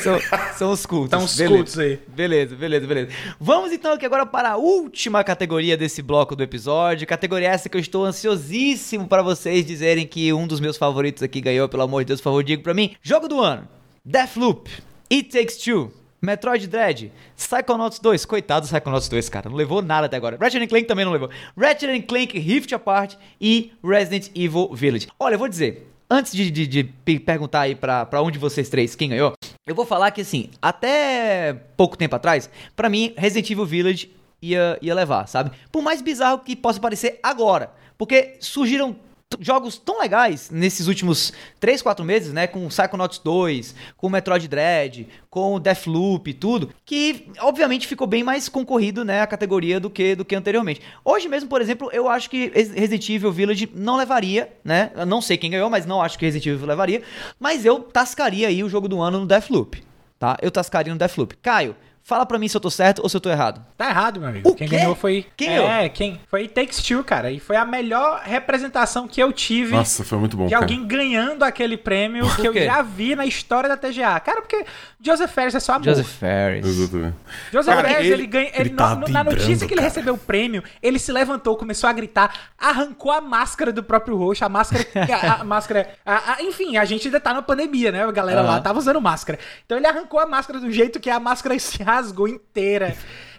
[0.00, 0.18] são,
[0.56, 1.08] são os cultos.
[1.08, 1.54] Então, os Beleza.
[1.54, 1.98] cultos aí.
[2.08, 3.10] Beleza, beleza, beleza.
[3.40, 7.06] Vamos então aqui agora para a última categoria desse bloco do episódio.
[7.06, 11.40] Categoria essa que eu estou ansiosíssimo para vocês dizerem que um dos meus favoritos aqui
[11.40, 12.94] ganhou, pelo amor de Deus, por favor, diga pra mim.
[13.02, 13.68] Jogo do ano:
[14.04, 14.70] Deathloop,
[15.10, 16.01] It Takes Two.
[16.26, 20.36] Metroid Dread, Psychonauts 2, coitado do Psychonauts 2, cara, não levou nada até agora.
[20.40, 21.28] Ratchet Clank também não levou.
[21.58, 25.08] Ratchet Clank Rift Apart e Resident Evil Village.
[25.18, 28.38] Olha, eu vou dizer, antes de, de- de pe- perguntar aí pra, pra um de
[28.38, 29.32] vocês três quem ganhou,
[29.66, 34.78] eu vou falar que assim, até pouco tempo atrás, pra mim, Resident Evil Village ia,
[34.80, 35.50] ia levar, sabe?
[35.72, 38.94] Por mais bizarro que possa parecer agora, porque surgiram
[39.40, 42.46] jogos tão legais nesses últimos 3, 4 meses, né?
[42.46, 48.48] Com Psychonauts 2, com Metroid Dread, com Deathloop e tudo, que obviamente ficou bem mais
[48.48, 49.20] concorrido, né?
[49.22, 50.80] A categoria do que, do que anteriormente.
[51.04, 54.90] Hoje mesmo, por exemplo, eu acho que Res- Resident Evil Village não levaria, né?
[54.94, 57.02] Eu não sei quem ganhou, mas não acho que Resident Evil levaria.
[57.38, 59.82] Mas eu tascaria aí o jogo do ano no Deathloop,
[60.18, 60.36] tá?
[60.42, 61.36] Eu tascaria no Deathloop.
[61.42, 63.64] Caio, fala pra mim se eu tô certo ou se eu tô errado.
[63.76, 64.48] Tá errado, meu amigo.
[64.50, 64.76] O quem quê?
[64.76, 65.26] ganhou foi.
[65.36, 65.90] Quem é, ganhou?
[65.90, 66.20] quem?
[66.28, 67.30] Foi It Takes Two, cara.
[67.30, 70.64] E foi a melhor representação que eu tive Nossa, foi muito bom, de cara.
[70.64, 74.18] alguém ganhando aquele prêmio que eu já vi na história da TGA.
[74.20, 74.64] Cara, porque
[75.00, 75.84] Joseph Ferris é só amor.
[75.84, 76.66] Joseph Ferris.
[76.66, 77.16] Exatamente.
[77.52, 78.48] Joseph Cara, Ferris, ele- ele, ganha.
[78.48, 79.88] Ele, ele tá no- na notícia que ele cara.
[79.88, 84.42] recebeu o prêmio, ele se levantou, começou a gritar, arrancou a máscara do próprio rosto,
[84.44, 84.84] a máscara.
[85.22, 85.88] a, a máscara.
[86.04, 88.04] a- a- enfim, a gente ainda tá na pandemia, né?
[88.04, 88.62] A galera lá Aham.
[88.62, 89.38] tava usando máscara.
[89.64, 92.94] Então ele arrancou a máscara do jeito que a máscara se rasgou inteira.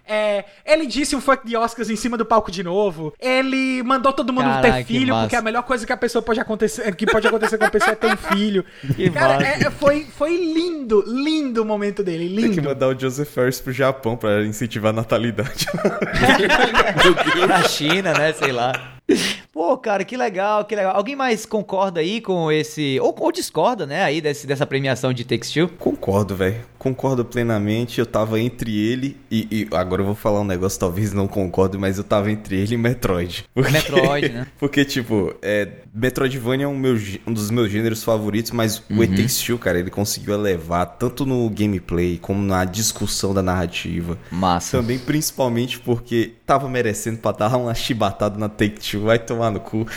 [0.06, 3.14] É, ele disse um fuck de Oscars em cima do palco de novo.
[3.18, 6.42] Ele mandou todo mundo Caraca, ter filho, porque a melhor coisa que a pessoa pode
[6.42, 8.66] acontecer, que pode acontecer com a pessoa é ter um filho.
[8.98, 12.68] Que Cara, é- foi, foi lindo, lindo o momento dele, Tem que lindo.
[12.68, 15.68] mandar o Joseph Ferris pro Japão pra incentivar a natalidade.
[17.48, 18.34] Na China, né?
[18.34, 18.74] Sei lá.
[19.52, 20.96] Pô, cara, que legal, que legal.
[20.96, 23.00] Alguém mais concorda aí com esse.
[23.00, 24.04] Ou, ou discorda, né?
[24.04, 25.70] Aí desse, dessa premiação de Two?
[25.78, 26.56] Concordo, velho.
[26.80, 28.00] Concordo plenamente.
[28.00, 31.78] Eu tava entre ele e, e agora eu vou falar um negócio, talvez não concorde,
[31.78, 33.46] mas eu tava entre ele e Metroid.
[33.54, 34.48] Porque- Metroid, né?
[34.58, 38.98] Porque, tipo, é, Metroidvania é um, meu, um dos meus gêneros favoritos, mas Uhum.
[39.00, 44.18] o Takes Two, cara, ele conseguiu elevar tanto no gameplay como na discussão da narrativa.
[44.32, 44.78] Massa.
[44.78, 49.04] Também, principalmente porque tava merecendo pra dar uma chibatada na Take Two.
[49.04, 49.86] Vai tomar no cu.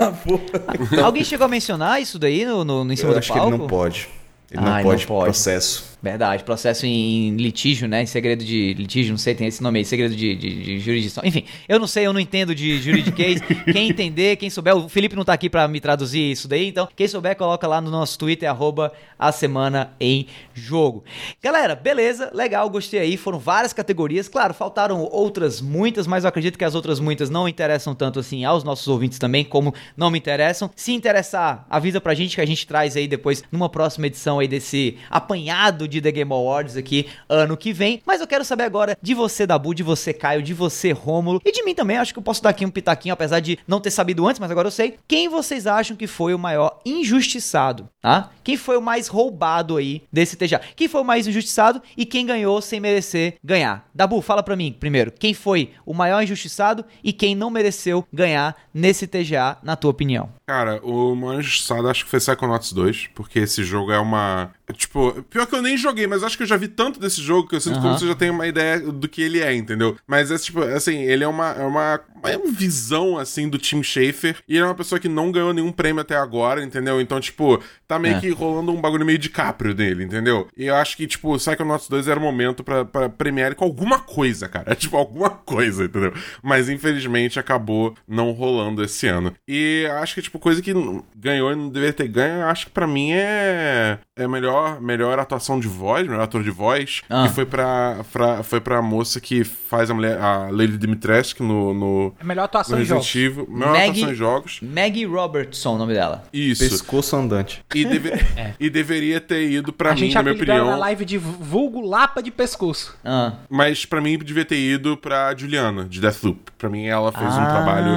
[0.00, 1.04] Ah, porra.
[1.04, 3.52] Alguém chegou a mencionar isso daí no, no, em cima Eu do acho que palco?
[3.54, 4.08] ele não pode.
[4.50, 5.24] Ele Ah, não, ele não pode, pode.
[5.26, 5.93] processo.
[6.04, 8.02] Verdade, processo em, litígio, né?
[8.02, 11.24] Em segredo de litígio, não sei, tem esse nome aí, segredo de, de, de jurisdição.
[11.24, 13.40] Enfim, eu não sei, eu não entendo de juridiquês.
[13.72, 16.86] quem entender, quem souber, o Felipe não tá aqui pra me traduzir isso daí, então
[16.94, 21.04] quem souber, coloca lá no nosso Twitter, arroba a semana em jogo.
[21.42, 23.16] Galera, beleza, legal, gostei aí.
[23.16, 27.48] Foram várias categorias, claro, faltaram outras muitas, mas eu acredito que as outras muitas não
[27.48, 30.70] interessam tanto assim aos nossos ouvintes também, como não me interessam.
[30.76, 34.46] Se interessar, avisa pra gente que a gente traz aí depois, numa próxima edição aí
[34.46, 38.02] desse apanhado de The Game Awards aqui ano que vem.
[38.06, 41.52] Mas eu quero saber agora de você, Dabu, de você, Caio, de você, Rômulo, e
[41.52, 41.96] de mim também.
[41.96, 44.50] Acho que eu posso dar aqui um pitaquinho, apesar de não ter sabido antes, mas
[44.50, 44.98] agora eu sei.
[45.06, 48.30] Quem vocês acham que foi o maior injustiçado, tá?
[48.42, 50.60] Quem foi o mais roubado aí desse TGA?
[50.76, 53.88] Quem foi o mais injustiçado e quem ganhou sem merecer ganhar?
[53.94, 55.12] Dabu, fala pra mim primeiro.
[55.12, 60.28] Quem foi o maior injustiçado e quem não mereceu ganhar nesse TGA, na tua opinião?
[60.46, 64.52] Cara, o maior injustiçado acho que foi Psychonauts 2, porque esse jogo é uma.
[64.72, 67.46] Tipo, pior que eu nem joguei, mas acho que eu já vi tanto desse jogo
[67.48, 67.82] que eu sinto Aham.
[67.82, 69.96] como você já tem uma ideia do que ele é, entendeu?
[70.06, 73.82] Mas é tipo, assim, ele é uma, é uma, é uma visão, assim, do Tim
[73.82, 74.36] Schafer.
[74.48, 77.00] E ele é uma pessoa que não ganhou nenhum prêmio até agora, entendeu?
[77.00, 78.20] Então, tipo, tá meio É.
[78.20, 80.48] que rolando um bagulho meio de caprio dele, entendeu?
[80.56, 83.64] E eu acho que, tipo, Psychonauts 2 era o momento pra, pra premiar ele com
[83.64, 84.74] alguma coisa, cara.
[84.84, 86.12] Tipo, alguma coisa, entendeu?
[86.42, 89.34] Mas infelizmente acabou não rolando esse ano.
[89.48, 90.72] E eu acho que, tipo, coisa que
[91.16, 93.98] ganhou e não deveria ter ganho, eu acho que pra mim é.
[94.16, 97.02] É melhor, melhor atuação de voz, melhor ator de voz.
[97.08, 97.26] Ah.
[97.28, 101.74] Que foi pra, pra, foi pra moça que faz a mulher, a Lady Dimitrescu no,
[101.74, 103.14] no, É melhor atuação no em jogos.
[103.14, 104.60] Melhor Maggie- atuação em jogos.
[104.62, 106.24] Maggie Robertson, o nome dela.
[106.32, 106.68] Isso.
[106.68, 107.64] Pescoço andante.
[107.74, 108.12] E, deve-
[108.60, 110.66] e deveria ter ido pra a mim, gente na minha opinião.
[110.66, 112.96] na live de vulgo lapa de pescoço.
[113.04, 113.32] Ah.
[113.48, 116.52] Mas pra mim devia ter ido pra Juliana, de Deathloop.
[116.58, 117.46] Pra mim ela fez um Ah.
[117.46, 117.90] trabalho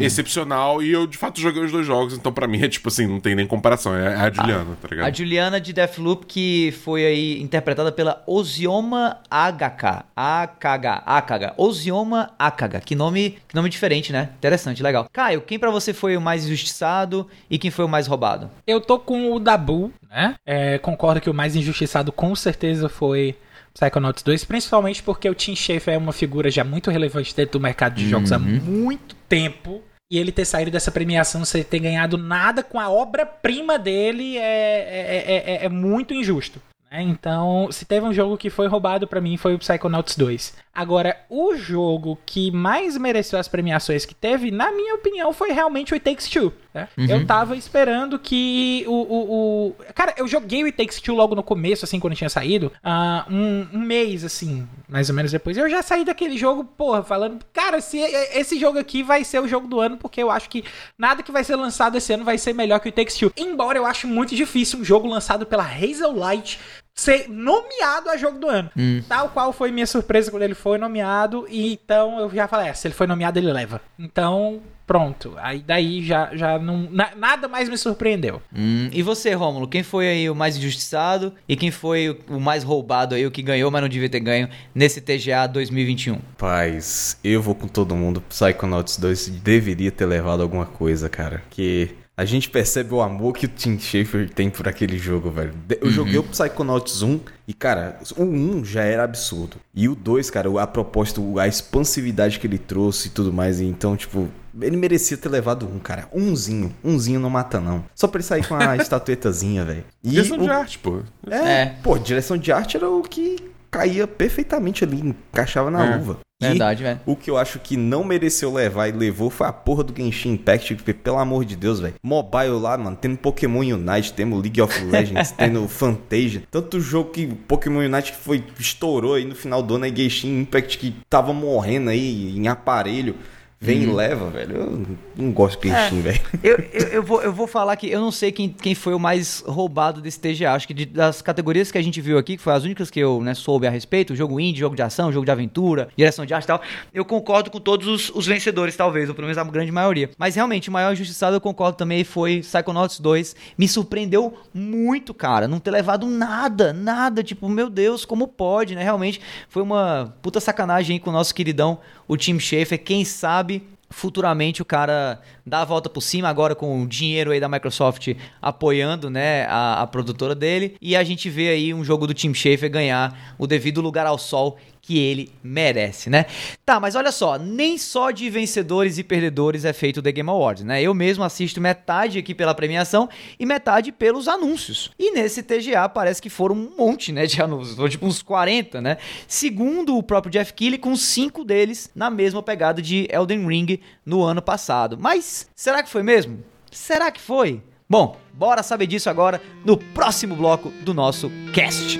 [0.00, 3.06] excepcional e eu de fato joguei os dois jogos, então pra mim é tipo assim,
[3.06, 5.06] não tem nem comparação, é a Juliana, tá ligado?
[5.06, 5.95] A Juliana de Deathloop,
[6.26, 10.04] que foi aí interpretada pela Ozioma Agaka.
[10.16, 11.02] AKH.
[11.06, 11.54] AKH.
[11.56, 12.80] Ozioma Akaga.
[12.80, 14.30] Que nome, que nome diferente, né?
[14.38, 15.08] Interessante, legal.
[15.12, 18.50] Caio, quem pra você foi o mais injustiçado e quem foi o mais roubado?
[18.66, 20.34] Eu tô com o Dabu, né?
[20.44, 23.36] É, concordo que o mais injustiçado com certeza foi
[23.74, 27.62] Psychonauts 2, principalmente porque o Tim Schafer é uma figura já muito relevante dentro do
[27.62, 29.82] mercado de jogos há muito tempo.
[30.10, 34.40] E ele ter saído dessa premiação sem ter ganhado nada com a obra-prima dele é,
[34.40, 36.60] é, é- é- é muito injusto.
[36.90, 37.02] né?
[37.02, 40.54] Então, se teve um jogo que foi roubado pra mim, foi o Psychonauts 2.
[40.76, 45.92] Agora, o jogo que mais mereceu as premiações que teve, na minha opinião, foi realmente
[45.92, 46.52] o It Takes Two.
[46.74, 46.86] né?
[46.98, 51.34] Eu tava esperando que o, o, o- Cara, eu joguei o It Takes Two logo
[51.34, 52.70] no começo, assim, quando tinha saído.
[52.84, 55.56] ah, um, um mês, assim, mais ou menos depois.
[55.56, 57.38] Eu já saí daquele jogo, porra, falando...
[57.54, 60.62] Cara, se esse jogo aqui vai ser o jogo do ano, porque eu acho que
[60.98, 63.32] nada que vai ser lançado esse ano vai ser melhor que o It Takes Two.
[63.36, 66.58] Embora eu acho muito difícil um jogo lançado pela Hazel Light
[66.98, 68.70] ser nomeado a jogo do ano.
[69.08, 71.46] Tal qual foi minha surpresa quando ele foi nomeado.
[71.48, 73.80] E então eu já falei, é, se ele foi nomeado, ele leva.
[73.98, 75.34] Então, pronto.
[75.36, 76.88] Aí daí já, já não.
[76.90, 78.40] na- nada mais me surpreendeu.
[78.54, 82.40] Hum, e você, Rômulo, quem foi aí o mais injustiçado e quem foi o- o
[82.40, 86.18] mais roubado aí, o que ganhou, mas não devia ter ganho nesse TGA 2021?
[86.38, 88.22] Paz, eu vou com todo mundo.
[88.22, 91.42] Psychonauts 2 deveria ter levado alguma coisa, cara.
[91.50, 95.52] Que a gente percebe o amor que o Tim Schafer tem por aquele jogo, velho.
[95.80, 99.56] Eu joguei o Psychonauts 1 e, cara, o 1 já era absurdo.
[99.74, 103.60] E o 2, cara, a proposta, a expansividade que ele trouxe e tudo mais.
[103.60, 104.28] e Então, tipo,
[104.60, 106.08] ele merecia ter levado um, cara.
[106.12, 106.74] Umzinho.
[106.82, 107.84] Umzinho não mata, não.
[107.94, 109.84] Só pra ele sair com a estatuetazinha, velho.
[110.02, 111.00] E Direção o- de arte, pô.
[111.28, 111.66] é, É.
[111.82, 113.36] pô, direção de arte era o que
[113.70, 115.96] caía perfeitamente ali, encaixava na É.
[115.96, 116.18] luva.
[116.40, 117.00] Verdade, velho.
[117.06, 120.32] o que eu acho que não mereceu levar e levou foi a porra do Genshin
[120.32, 121.94] Impact, porque, pelo amor de Deus, velho.
[122.02, 126.42] Mobile lá, mano, tendo Pokémon Unite, temos League of Legends, tendo Fantasia.
[126.50, 130.40] Tanto jogo que Pokémon Unite que foi, estourou aí no final do ano, e Genshin
[130.40, 133.16] Impact que tava morrendo aí em aparelho.
[133.58, 134.54] Vem e leva, velho.
[134.56, 134.86] Eu
[135.16, 136.20] não gosto de Genshin, velho.
[136.42, 138.98] Eu, eu, eu vou, eu vou falar que eu não sei quem, quem foi o
[138.98, 140.52] mais roubado desse TGA.
[140.52, 143.00] Acho que de- das categorias que a gente viu aqui, que foi as únicas que
[143.00, 146.34] eu né, soube a respeito, jogo indie, jogo de ação, jogo de aventura, direção de
[146.34, 146.60] arte e tal,
[146.92, 150.10] eu concordo com todos os, os vencedores, talvez, ou pelo menos a grande maioria.
[150.18, 153.34] Mas realmente, o maior injustiçado eu concordo também foi Psychonauts 2.
[153.56, 157.22] Me surpreendeu muito, cara, não ter levado nada, nada.
[157.22, 158.82] Tipo, meu Deus, como pode, né?
[158.82, 162.82] Realmente foi uma puta sacanagem aí com o nosso queridão, o Tim Schafer.
[162.82, 167.38] Quem sabe futuramente o cara dá a volta por cima agora com o dinheiro aí
[167.38, 172.06] da Microsoft apoiando, né, a, a produtora dele e a gente vê aí um jogo
[172.06, 176.26] do Tim Schafer ganhar o devido lugar ao sol que ele merece, né?
[176.64, 180.30] Tá, mas olha só, nem só de vencedores e perdedores é feito o The Game
[180.30, 180.80] Awards, né?
[180.80, 183.08] Eu mesmo assisto metade aqui pela premiação
[183.38, 184.92] e metade pelos anúncios.
[184.96, 188.80] E nesse TGA parece que foram um monte, né, de anúncios, foram tipo uns 40,
[188.80, 188.98] né?
[189.26, 194.22] Segundo o próprio Jeff Keighley, com cinco deles na mesma pegada de Elden Ring no
[194.22, 194.96] ano passado.
[195.00, 196.44] Mas será que foi mesmo?
[196.70, 197.60] Será que foi?
[197.88, 201.98] Bom, bora saber disso agora no próximo bloco do nosso cast.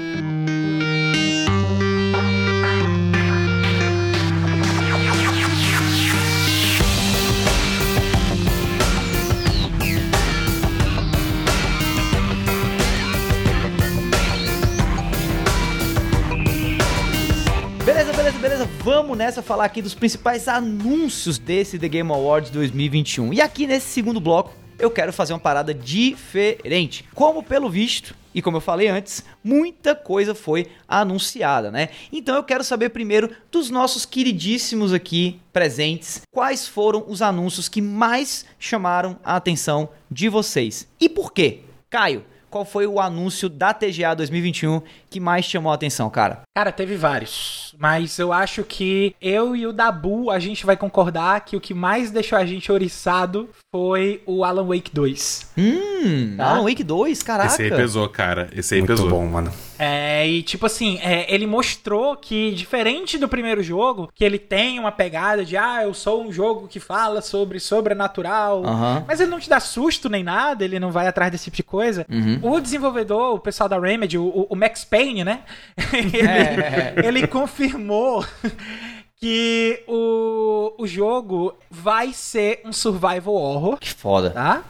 [19.16, 23.32] Vamos nessa falar aqui dos principais anúncios desse The Game Awards 2021.
[23.32, 27.02] E aqui nesse segundo bloco, eu quero fazer uma parada diferente.
[27.14, 31.88] Como pelo visto, e como eu falei antes, muita coisa foi anunciada, né?
[32.12, 37.80] Então eu quero saber primeiro dos nossos queridíssimos aqui presentes, quais foram os anúncios que
[37.80, 41.60] mais chamaram a atenção de vocês e por quê?
[41.88, 42.22] Caio,
[42.56, 44.80] qual foi o anúncio da TGA 2021
[45.10, 46.40] que mais chamou a atenção, cara?
[46.56, 47.74] Cara, teve vários.
[47.78, 51.74] Mas eu acho que eu e o Dabu, a gente vai concordar que o que
[51.74, 55.50] mais deixou a gente oriçado foi o Alan Wake 2.
[55.58, 56.46] Hum, Tá.
[56.50, 57.48] Alan Wake 2, caraca.
[57.52, 58.48] Esse aí pesou, cara.
[58.56, 59.10] Esse aí Muito pesou.
[59.10, 59.52] bom, mano.
[59.78, 64.78] É, e tipo assim, é, ele mostrou que, diferente do primeiro jogo, que ele tem
[64.78, 68.62] uma pegada de, ah, eu sou um jogo que fala sobre sobrenatural,
[69.06, 71.62] mas ele não te dá susto nem nada, ele não vai atrás desse tipo de
[71.62, 72.06] coisa.
[72.10, 72.38] Uhum.
[72.42, 75.40] O desenvolvedor, o pessoal da Remedy, o, o Max Payne, né?
[75.92, 76.94] ele, É.
[77.04, 78.24] ele confirmou
[79.18, 84.30] que o, o jogo vai ser um survival horror, Que foda.
[84.30, 84.62] tá?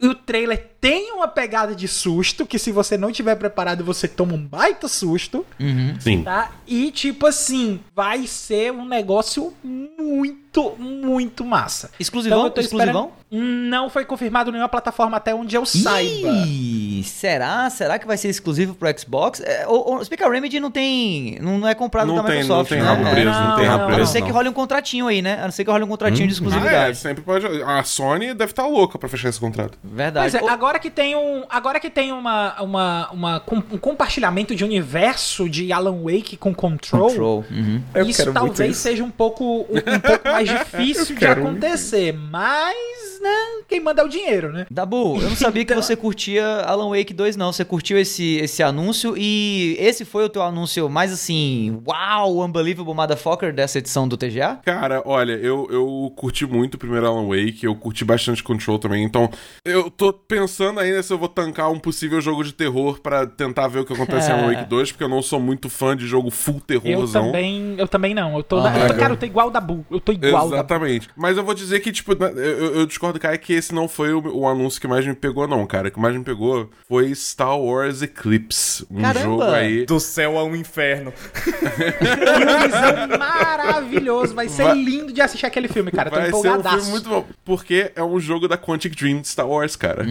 [0.00, 4.06] E o trailer tem uma pegada de susto, que se você não tiver preparado, você
[4.06, 5.94] toma um baita susto, Uhum.
[5.98, 6.22] Sim.
[6.22, 6.50] tá?
[6.66, 11.90] E tipo assim, vai ser um negócio muito, muito massa.
[11.98, 12.38] Exclusivão?
[12.40, 13.12] Então eu tô Exclusivão?
[13.30, 16.28] Não foi confirmado nenhuma plataforma até onde eu saiba.
[16.46, 17.68] Ih, será?
[17.68, 19.40] Será que vai ser exclusivo pro Xbox?
[19.40, 21.38] É, o, o Speaker Remedy não tem.
[21.40, 22.92] Não, não é comprado Não da tem, Microsoft, não tem né?
[22.92, 23.10] rabo É.
[23.10, 24.12] preso, não, tem Não, rabo A não preso.
[24.12, 25.40] ser que role um contratinho aí, né?
[25.40, 26.96] A não ser que role um contratinho de Ah, é, exclusividade.
[26.98, 27.44] sempre pode.
[27.62, 29.76] A Sony deve estar louca pra fechar esse contrato.
[29.82, 30.30] Verdade.
[30.30, 34.54] Pois é, Ô, agora que tem um, agora que tem uma, uma, uma um compartilhamento
[34.54, 37.44] de universo de Alan Wake com Control, Control.
[37.50, 37.82] Uhum.
[38.06, 38.80] Isso talvez isso.
[38.80, 42.74] seja um pouco, um, um pouco mais difícil de muito acontecer, mas
[43.22, 44.66] né, quem manda é o dinheiro, né?
[44.70, 47.52] Dabu, eu não sabia que você curtia Alan Wake 2, não.
[47.52, 52.94] Você curtiu esse, esse anúncio e esse foi o teu anúncio mais assim, uau, unbelievable
[52.94, 54.60] motherfucker dessa edição do TGA?
[54.64, 59.04] Cara, olha, eu, eu curti muito o primeiro Alan Wake, eu curti bastante Control também,
[59.04, 59.30] então
[59.64, 63.68] eu tô pensando ainda se eu vou tancar um possível jogo de terror pra tentar
[63.68, 66.06] ver o que acontece em Alan Wake 2, porque eu não sou muito fã de
[66.06, 67.26] jogo full Eu terrorzão.
[67.26, 68.36] também, eu também não.
[68.36, 68.78] Eu tô, Aham.
[68.78, 69.84] eu tô- cara, eu tô igual da Bu.
[69.90, 70.46] Eu tô igual.
[70.48, 71.08] Exatamente.
[71.16, 74.12] Mas eu vou dizer que, tipo, eu, eu- eu discordo, cara, que esse não foi
[74.12, 75.88] o, o anúncio que mais me pegou, não, cara.
[75.88, 78.86] O que mais me pegou foi Star Wars Eclipse.
[78.90, 79.20] Um Caramba!
[79.22, 79.86] jogo aí.
[79.86, 81.12] Do céu ao inferno.
[83.18, 84.34] Maravilhoso.
[84.34, 86.08] Vai ser Vai- lindo de assistir aquele filme, cara.
[86.08, 86.76] Eu Vai tô ser um empolgadaço.
[86.76, 87.24] filme muito bom.
[87.44, 90.04] Porque é um jogo da Quantic Dream de Star Wars, cara.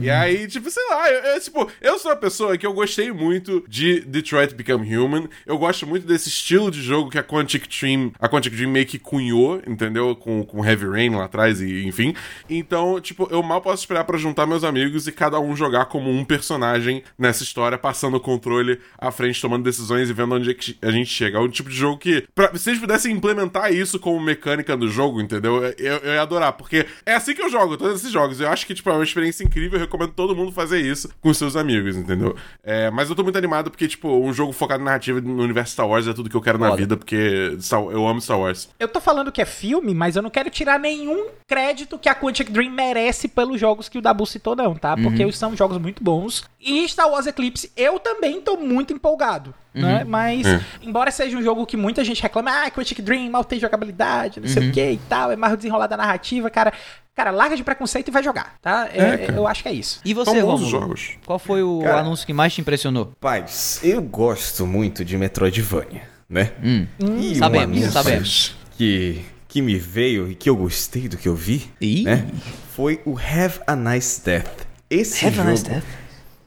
[0.00, 3.12] E aí, tipo, sei lá, eu, eu, tipo, eu sou uma pessoa que eu gostei
[3.12, 5.28] muito de Detroit Become Human.
[5.46, 8.86] Eu gosto muito desse estilo de jogo que a Quantic Dream, a Quantic Dream meio
[8.86, 10.16] que cunhou, entendeu?
[10.16, 12.14] Com, com Heavy Rain lá atrás e enfim.
[12.48, 16.10] Então, tipo, eu mal posso esperar pra juntar meus amigos e cada um jogar como
[16.10, 20.86] um personagem nessa história, passando o controle à frente, tomando decisões e vendo onde é
[20.86, 21.38] a gente chega.
[21.38, 24.88] É um tipo de jogo que, pra, se eles pudessem implementar isso como mecânica do
[24.88, 25.62] jogo, entendeu?
[25.78, 28.40] Eu, eu ia adorar, porque é assim que eu jogo todos esses jogos.
[28.40, 29.79] Eu acho que, tipo, é uma experiência incrível.
[29.80, 32.36] Eu recomendo todo mundo fazer isso com seus amigos, entendeu?
[32.62, 35.72] É, mas eu tô muito animado porque, tipo, um jogo focado em narrativa no universo
[35.72, 36.76] Star Wars é tudo que eu quero na Foda.
[36.76, 38.68] vida, porque Star- eu amo Star Wars.
[38.78, 42.14] Eu tô falando que é filme, mas eu não quero tirar nenhum crédito que a
[42.14, 44.96] Quantic Dream merece pelos jogos que o Dabu citou, não, tá?
[44.96, 46.44] Porque são jogos muito bons.
[46.60, 49.54] E Star Wars Eclipse, eu também tô muito empolgado.
[49.72, 50.02] Né?
[50.04, 50.60] Mas, É.
[50.82, 54.48] embora seja um jogo que muita gente reclama, ah, Quantic Dream mal tem jogabilidade, não
[54.48, 56.72] sei o que e tal, é mais desenrolada a narrativa, cara.
[57.20, 58.88] Cara, larga de preconceito e vai jogar, tá?
[58.94, 60.00] É, eu acho que é isso.
[60.06, 60.66] E você, Romulo?
[60.70, 61.10] jogos.
[61.26, 63.12] Qual foi o Cara- anúncio que mais te impressionou?
[63.20, 66.52] Paz, eu gosto muito de Metroidvania, né?
[66.64, 66.86] Hum.
[66.98, 68.56] E um Sabemos, anúncio sabemos.
[68.78, 72.04] Que, que me veio e que eu gostei do que eu vi, Ih.
[72.04, 72.26] né?
[72.74, 74.66] Foi o Have a Nice Death.
[74.88, 75.84] Esse Have a jogo nice death.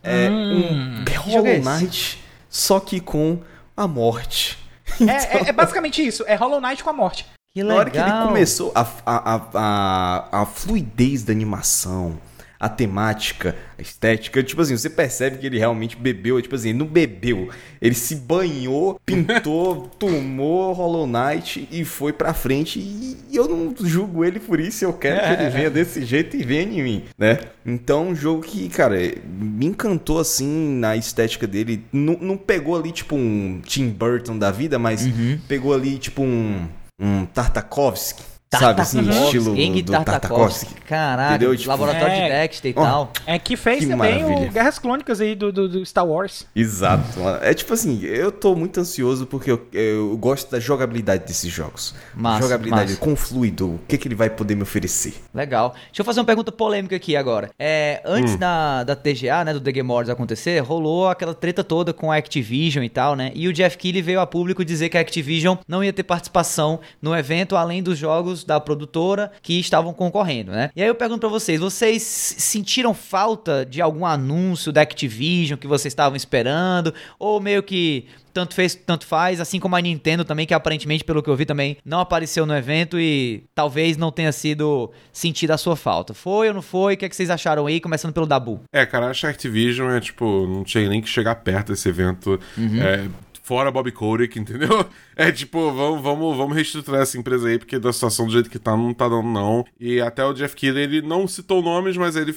[0.02, 1.70] é um jogo Hollow é esse?
[1.70, 3.40] Knight, só que com
[3.78, 4.58] a morte.
[5.00, 7.28] É, é- é basicamente isso, é Hollow Knight com a morte.
[7.54, 8.28] Que Na hora que ele legal.
[8.30, 12.18] começou a, a, a, a, fluidez da animação,
[12.60, 16.80] a temática, a estética, tipo assim, você percebe que ele realmente bebeu, tipo assim, ele
[16.80, 17.50] não bebeu,
[17.80, 24.26] ele se banhou, pintou, tomou Hollow Knight e foi pra frente e eu não julgo
[24.26, 27.38] ele por isso, eu quero que ele venha desse jeito e venha em mim, né?
[27.64, 28.98] Então, um jogo que, cara,
[29.28, 34.50] me encantou assim na estética dele, não, não pegou ali tipo um Tim Burton da
[34.50, 35.08] vida, mas
[35.48, 36.68] pegou ali tipo um
[37.00, 38.24] um Tartakovsky,
[38.60, 40.74] Sabe, assim, Tartakovsky, estilo Gengi do Tartakovsky.
[40.88, 41.56] Caralho?
[41.58, 43.12] Tipo, laboratório de é, Dexter e ó, tal.
[43.26, 44.50] É que fez Que também maravilha.
[44.50, 46.46] o Guerras Clônicas aí do, do, do Star Wars.
[46.56, 47.20] Exato.
[47.42, 51.96] É tipo assim, eu tô muito ansioso porque eu, eu gosto da jogabilidade desses jogos.
[52.14, 53.02] Massa, jogabilidade massa.
[53.02, 55.16] com fluido, o que, que ele vai poder me oferecer.
[55.34, 55.74] Legal.
[55.88, 57.50] Deixa eu fazer uma pergunta polêmica aqui agora.
[57.58, 61.94] É, antes da, da TGA, né, do The Game Awards acontecer, rolou aquela treta toda
[61.94, 63.32] com a Activision e tal, né?
[63.34, 66.80] E o Jeff Keighley veio a público dizer que a Activision não ia ter participação
[67.02, 70.70] no evento, além dos jogos da produtora que estavam concorrendo, né?
[70.76, 75.68] E aí eu pergunto pra vocês, vocês sentiram falta de algum anúncio da Activision que
[75.68, 76.94] vocês estavam esperando?
[77.20, 81.22] Ou meio que tanto fez, tanto faz, assim como a Nintendo também, que aparentemente, pelo
[81.22, 85.58] que eu vi também, não apareceu no evento e talvez não tenha sido sentida a
[85.58, 86.14] sua falta.
[86.14, 86.96] Foi ou não foi?
[86.96, 87.80] O que, é que vocês acharam aí?
[87.80, 88.62] Começando pelo Dabu.
[88.74, 91.88] É, cara, acho que a Activision é tipo, não tinha nem que chegar perto desse
[91.88, 92.40] evento.
[92.58, 93.08] É,
[93.44, 94.86] fora Bob Kotick, entendeu?
[95.16, 98.58] É tipo, vamos, vamos, vamos reestruturar essa empresa aí, porque da situação do jeito que
[98.58, 99.64] tá, não tá dando, não.
[99.80, 102.34] E até o Jeff Keighley, ele não citou nomes, mas ele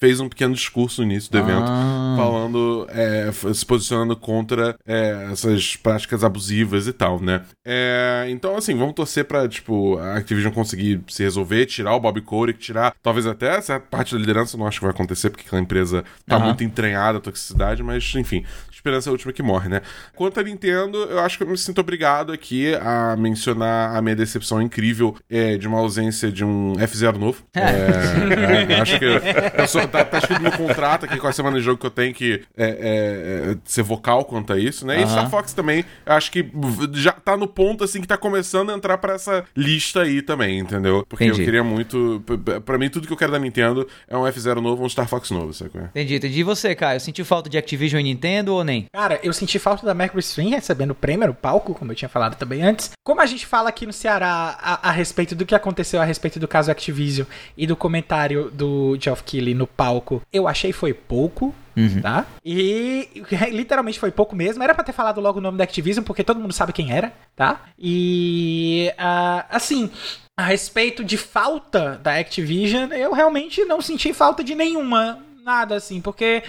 [0.00, 2.14] fez um pequeno discurso no início do evento, Ah.
[2.16, 7.42] falando, é, se posicionando contra é, essas práticas abusivas e tal, né?
[7.62, 12.18] É, então, assim, vamos torcer pra, tipo, a Activision conseguir se resolver, tirar o Bob
[12.22, 15.60] Kotick, tirar talvez até essa parte da liderança, não acho que vai acontecer, porque aquela
[15.60, 16.46] empresa tá Aham.
[16.46, 18.42] muito entranhada a toxicidade, mas, enfim,
[18.86, 19.82] esperança é a última que morre, né?
[20.14, 24.14] Quanto a Nintendo, eu acho que eu me sinto obrigado aqui a mencionar a minha
[24.14, 27.42] decepção incrível é, de uma ausência de um F0 novo.
[27.54, 31.58] É, é, acho que eu sou- tá, tá escrito no contrato aqui com a semana
[31.58, 35.02] de jogo que eu tenho que é, é, é, ser vocal quanto a isso, né?
[35.02, 35.06] E.
[35.06, 36.44] Star Fox também, eu acho que
[36.92, 40.58] já tá no ponto assim que tá começando a entrar pra essa lista aí também,
[40.58, 41.04] entendeu?
[41.08, 41.40] Porque Entendi.
[41.40, 42.22] eu queria muito.
[42.26, 44.86] p- p- Pra mim, tudo que eu quero da Nintendo é um F0 novo ou
[44.86, 45.70] um Star Fox novo, sabe?
[45.76, 45.84] é?
[46.00, 46.40] Entendi, entendi.
[46.40, 47.00] E você, Caio?
[47.00, 48.75] Sentiu falta de Activision e Nintendo ou nem?
[48.92, 52.08] Cara, eu senti falta da Mercury Stream recebendo o prêmio no palco, como eu tinha
[52.08, 52.90] falado também antes.
[53.04, 56.38] Como a gente fala aqui no Ceará a, a respeito do que aconteceu a respeito
[56.38, 61.54] do caso Activision e do comentário do Geoff Keighley no palco, eu achei foi pouco.
[62.00, 62.24] Tá?
[62.42, 64.62] E literalmente foi pouco mesmo.
[64.62, 67.12] Era pra ter falado logo o nome da Activision, porque todo mundo sabe quem era,
[67.36, 67.66] tá?
[67.78, 69.90] E ah, assim,
[70.38, 75.22] a respeito de falta da Activision, eu realmente não senti falta de nenhuma.
[75.44, 76.42] Nada assim, porque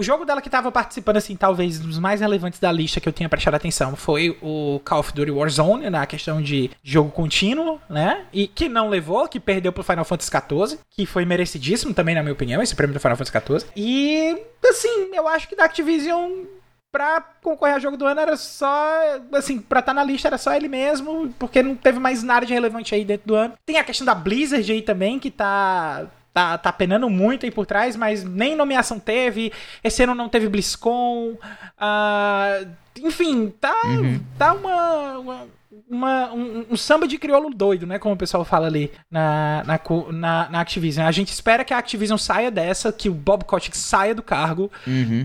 [0.00, 3.12] o jogo dela que tava participando, assim, talvez dos mais relevantes da lista que eu
[3.12, 8.24] tinha prestado atenção foi o Call of Duty Warzone, na questão de jogo contínuo, né?
[8.32, 12.22] E que não levou, que perdeu pro Final Fantasy XIV, que foi merecidíssimo também, na
[12.22, 13.70] minha opinião, esse prêmio do Final Fantasy XIV.
[13.76, 16.30] E, assim, eu acho que da Activision
[16.90, 20.54] pra concorrer ao jogo do ano era só, assim, pra estar na lista era só
[20.54, 23.52] ele mesmo, porque não teve mais nada de relevante aí dentro do ano.
[23.66, 27.66] Tem a questão da Blizzard aí também, que tá tá, tá penando muito aí por
[27.66, 29.52] trás, mas nem nomeação teve.
[29.82, 31.36] Esse ano não teve BlizzCon.
[31.78, 32.60] ah,
[32.98, 33.74] enfim, tá,
[34.38, 35.46] tá uma, uma-
[35.88, 37.98] uma- um, um samba de crioulo doido, né?
[37.98, 39.80] Como o pessoal fala ali na, na,
[40.12, 41.06] na, na Activision.
[41.06, 44.70] A gente espera que a Activision saia dessa, que o Bob Kotick saia do cargo,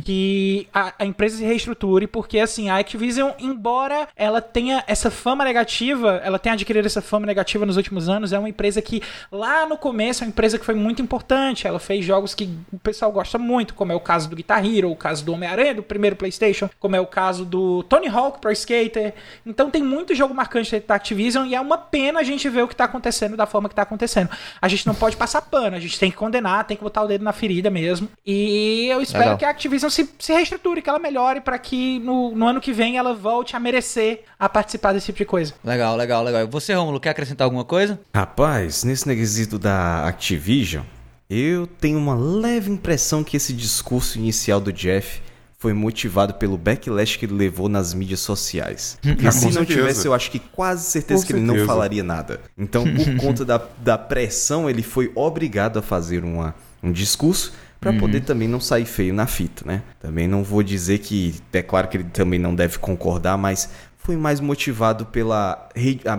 [0.04, 5.44] que a, a empresa se reestruture, porque assim, a Activision, embora ela tenha essa fama
[5.44, 9.66] negativa, ela tenha adquirido essa fama negativa nos últimos anos, é uma empresa que lá
[9.66, 11.66] no começo é uma empresa que foi muito importante.
[11.68, 14.92] Ela fez jogos que o pessoal gosta muito, como é o caso do Guitar Hero,
[14.92, 18.52] o caso do Homem-Aranha, do primeiro PlayStation, como é o caso do Tony Hawk Pro
[18.52, 19.14] Skater.
[19.46, 22.68] Então tem muito jogo marcante da Activision e é uma pena a gente ver o
[22.68, 24.30] que tá acontecendo da forma que tá acontecendo.
[24.62, 27.08] A gente não pode passar pano, a gente tem que condenar, tem que botar o
[27.08, 28.10] dedo na ferida mesmo.
[28.26, 29.38] E eu espero Legal.
[29.38, 32.74] que a Activision se, se reestruture, que ela melhore para que no, no ano que
[32.74, 35.54] vem ela volte a merecer a participar desse tipo de coisa.
[35.64, 36.48] Legal, legal, legal.
[36.48, 38.00] Você, Romulo, quer acrescentar alguma coisa?
[38.14, 40.84] Rapaz, nesse quesito da Activision,
[41.30, 45.22] eu tenho uma leve impressão que esse discurso inicial do Jeff
[45.66, 49.00] foi motivado pelo backlash que ele levou nas mídias sociais.
[49.02, 49.80] Porque Ah, se não certeza.
[49.80, 51.66] tivesse, eu acho que quase certeza Com que ele não certeza.
[51.74, 52.40] falaria nada.
[52.56, 56.54] Então, por conta da, da pressão, ele foi obrigado a fazer uma,
[56.84, 57.52] um discurso
[57.82, 59.82] para poder também não sair feio na fita, né?
[60.00, 64.16] Também não vou dizer que é claro que ele também não deve concordar, mas foi
[64.16, 65.68] mais motivado pela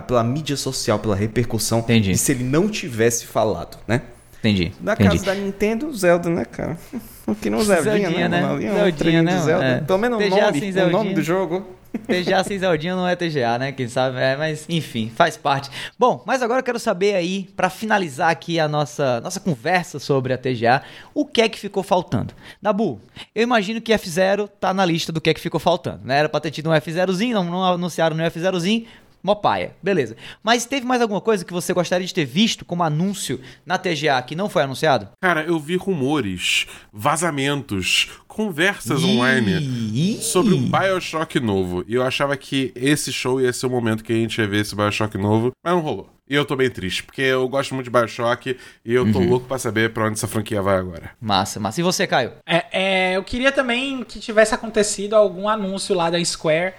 [0.05, 2.11] pela mídia social, pela repercussão Entendi.
[2.11, 4.01] de se ele não tivesse falado, né?
[4.47, 4.73] Entendi.
[4.81, 5.09] Na entendi.
[5.09, 6.77] casa da Nintendo, Zelda, né, cara?
[7.41, 8.41] Que não Zeldinha, Zeldinha, né?
[8.41, 8.53] né?
[8.53, 9.41] Um Zeldinha, né?
[9.41, 9.65] Zelda.
[9.65, 9.81] É.
[9.81, 11.77] Pelo menos o nome, sem o nome do jogo.
[12.05, 13.71] TGA sem Zeldinha não é TGA, né?
[13.73, 14.17] Quem sabe?
[14.17, 15.69] É, mas enfim, faz parte.
[15.99, 20.31] Bom, mas agora eu quero saber aí, pra finalizar aqui a nossa, nossa conversa sobre
[20.31, 20.81] a TGA,
[21.13, 22.33] o que é que ficou faltando?
[22.61, 23.01] Nabu,
[23.35, 26.19] eu imagino que F0 tá na lista do que é que ficou faltando, né?
[26.19, 28.85] Era pra ter tido um F0zinho, não, não anunciaram no F0zinho,
[29.27, 30.15] Mó paia, beleza.
[30.41, 34.21] Mas teve mais alguma coisa que você gostaria de ter visto como anúncio na TGA
[34.21, 35.09] que não foi anunciado?
[35.21, 41.83] Cara, eu vi rumores, vazamentos, conversas online sobre um Bioshock novo.
[41.89, 44.61] E eu achava que esse show ia ser o momento que a gente ia ver
[44.61, 46.09] esse Bioshock novo, mas não rolou.
[46.29, 49.47] E eu tô bem triste, porque eu gosto muito de Bioshock e eu tô louco
[49.47, 51.11] pra saber pra onde essa franquia vai agora.
[51.19, 51.81] Massa, massa.
[51.81, 52.33] E você, Caio?
[52.45, 56.73] É, é, eu queria também que tivesse acontecido algum anúncio lá da Square.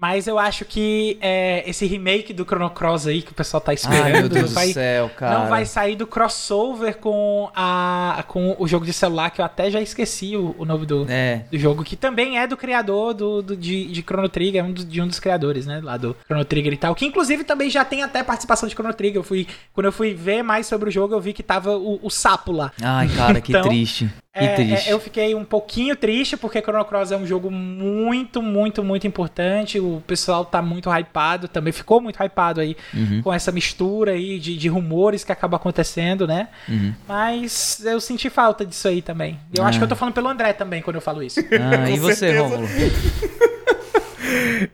[0.00, 3.74] Mas eu acho que é, esse remake do Chrono Cross aí que o pessoal tá
[3.74, 5.38] esperando Ai, meu Deus vai, do céu, cara.
[5.40, 9.68] não vai sair do crossover com, a, com o jogo de celular, que eu até
[9.72, 11.42] já esqueci o, o nome do, É.
[11.50, 14.72] do jogo, que também é do criador do, do- de, de Chrono Trigger, é um
[14.72, 15.80] do- de um dos criadores, né?
[15.82, 16.94] Lá do Chrono Trigger e tal.
[16.94, 19.18] Que inclusive também já tem até participação de Chrono Trigger.
[19.18, 21.98] Eu fui, quando eu fui ver mais sobre o jogo, eu vi que tava o,
[22.00, 22.70] o sapo lá.
[22.80, 23.62] Ai, cara, que Então.
[23.62, 24.08] Que triste.
[24.44, 29.06] É, eu fiquei um pouquinho triste porque Chrono Cross é um jogo muito, muito, muito
[29.06, 29.78] importante.
[29.80, 33.22] O pessoal tá muito hypado, também ficou muito hypado aí Uhum.
[33.22, 36.48] com essa mistura aí de, de rumores que acaba acontecendo, né?
[36.68, 36.94] Uhum.
[37.06, 39.38] Mas eu senti falta disso aí também.
[39.54, 39.68] Eu Ah.
[39.68, 41.40] acho que eu tô falando pelo André também quando eu falo isso.
[41.40, 42.38] Ah, e você.
[42.38, 42.68] Rômulo?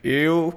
[0.02, 0.54] Eu.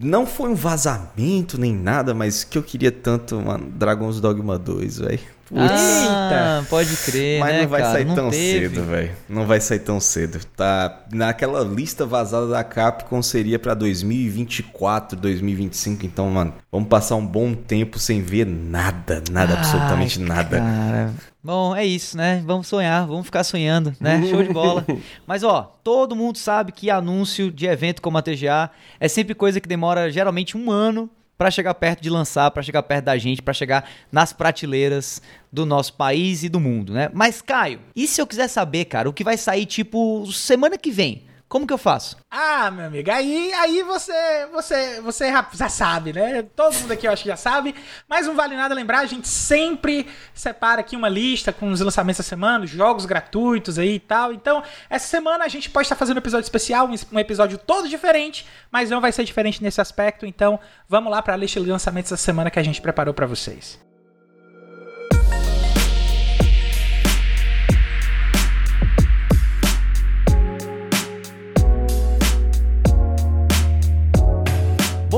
[0.00, 3.70] Não foi um vazamento nem nada, mas que eu queria tanto, mano.
[3.70, 5.20] Dragon's Dogma 2, velho.
[5.56, 7.92] Ah, pode crer, Mas né, não vai cara?
[7.92, 8.68] sair Não tão teve.
[8.68, 9.10] cedo, velho.
[9.28, 10.40] Não vai sair tão cedo.
[10.56, 16.04] Tá naquela lista vazada da Capcom seria pra 2024, 2025.
[16.04, 20.58] Então, mano, vamos passar um bom tempo sem ver nada, nada, absolutamente Ai, nada.
[20.58, 21.14] Cara.
[21.42, 22.42] Bom, é isso, né?
[22.44, 24.22] Vamos sonhar, vamos ficar sonhando, né?
[24.28, 24.84] Show de bola.
[25.26, 28.70] Mas ó, todo mundo sabe que anúncio de evento como a TGA
[29.00, 31.08] é sempre coisa que demora geralmente um ano
[31.38, 35.22] pra chegar perto de lançar, pra chegar perto da gente, pra chegar nas prateleiras
[35.52, 37.08] do nosso país e do mundo, né?
[37.14, 40.90] Mas Caio, e se eu quiser saber, cara, o que vai sair tipo semana que
[40.90, 41.27] vem?
[41.48, 42.18] Como que eu faço?
[42.30, 46.42] Ah, meu amigo, aí, aí você, você, você já sabe, né?
[46.42, 47.74] Todo mundo aqui eu acho que já sabe.
[48.06, 52.18] Mas não vale nada lembrar, a gente sempre separa aqui uma lista com os lançamentos
[52.18, 54.30] da semana, os jogos gratuitos aí e tal.
[54.34, 57.88] Então, essa semana a gente pode estar fazendo um episódio especial, um, um episódio todo
[57.88, 60.26] diferente, mas não vai ser diferente nesse aspecto.
[60.26, 63.26] Então, vamos lá para a lista de lançamentos da semana que a gente preparou para
[63.26, 63.87] vocês.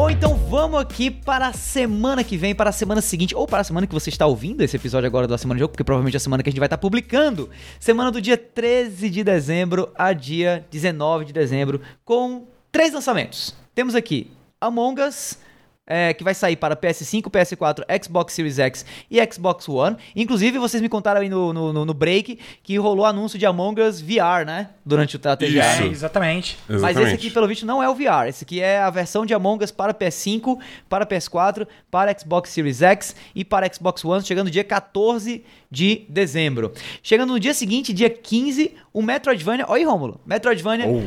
[0.00, 3.60] Bom, então vamos aqui para a semana que vem, para a semana seguinte, ou para
[3.60, 6.14] a semana que você está ouvindo esse episódio agora da Semana de Jogo, porque provavelmente
[6.14, 7.50] é a semana que a gente vai estar publicando.
[7.78, 13.54] Semana do dia 13 de dezembro a dia 19 de dezembro, com três lançamentos.
[13.74, 15.36] Temos aqui Among Us,
[15.92, 19.96] é, que vai sair para PS5, PS4, Xbox Series X e Xbox One.
[20.14, 23.80] Inclusive, vocês me contaram aí no, no, no- no break que rolou anúncio de Among
[23.82, 24.68] Us VR, né?
[24.86, 25.46] Durante o TGA.
[25.46, 25.82] Isso.
[25.82, 26.56] É, exatamente.
[26.68, 27.06] Mas Exatamente.
[27.08, 28.28] esse aqui, pelo visto, não é o VR.
[28.28, 32.80] Esse aqui é a versão de Among Us para PS5, para PS4, para Xbox Series
[32.82, 36.72] X e para Xbox One, chegando dia 14 de dezembro.
[37.02, 39.64] Chegando no dia seguinte, dia 15, o Metroidvania.
[39.68, 40.20] Olha aí, Rômulo.
[40.26, 40.86] Metroidvania.
[40.88, 41.00] Oh,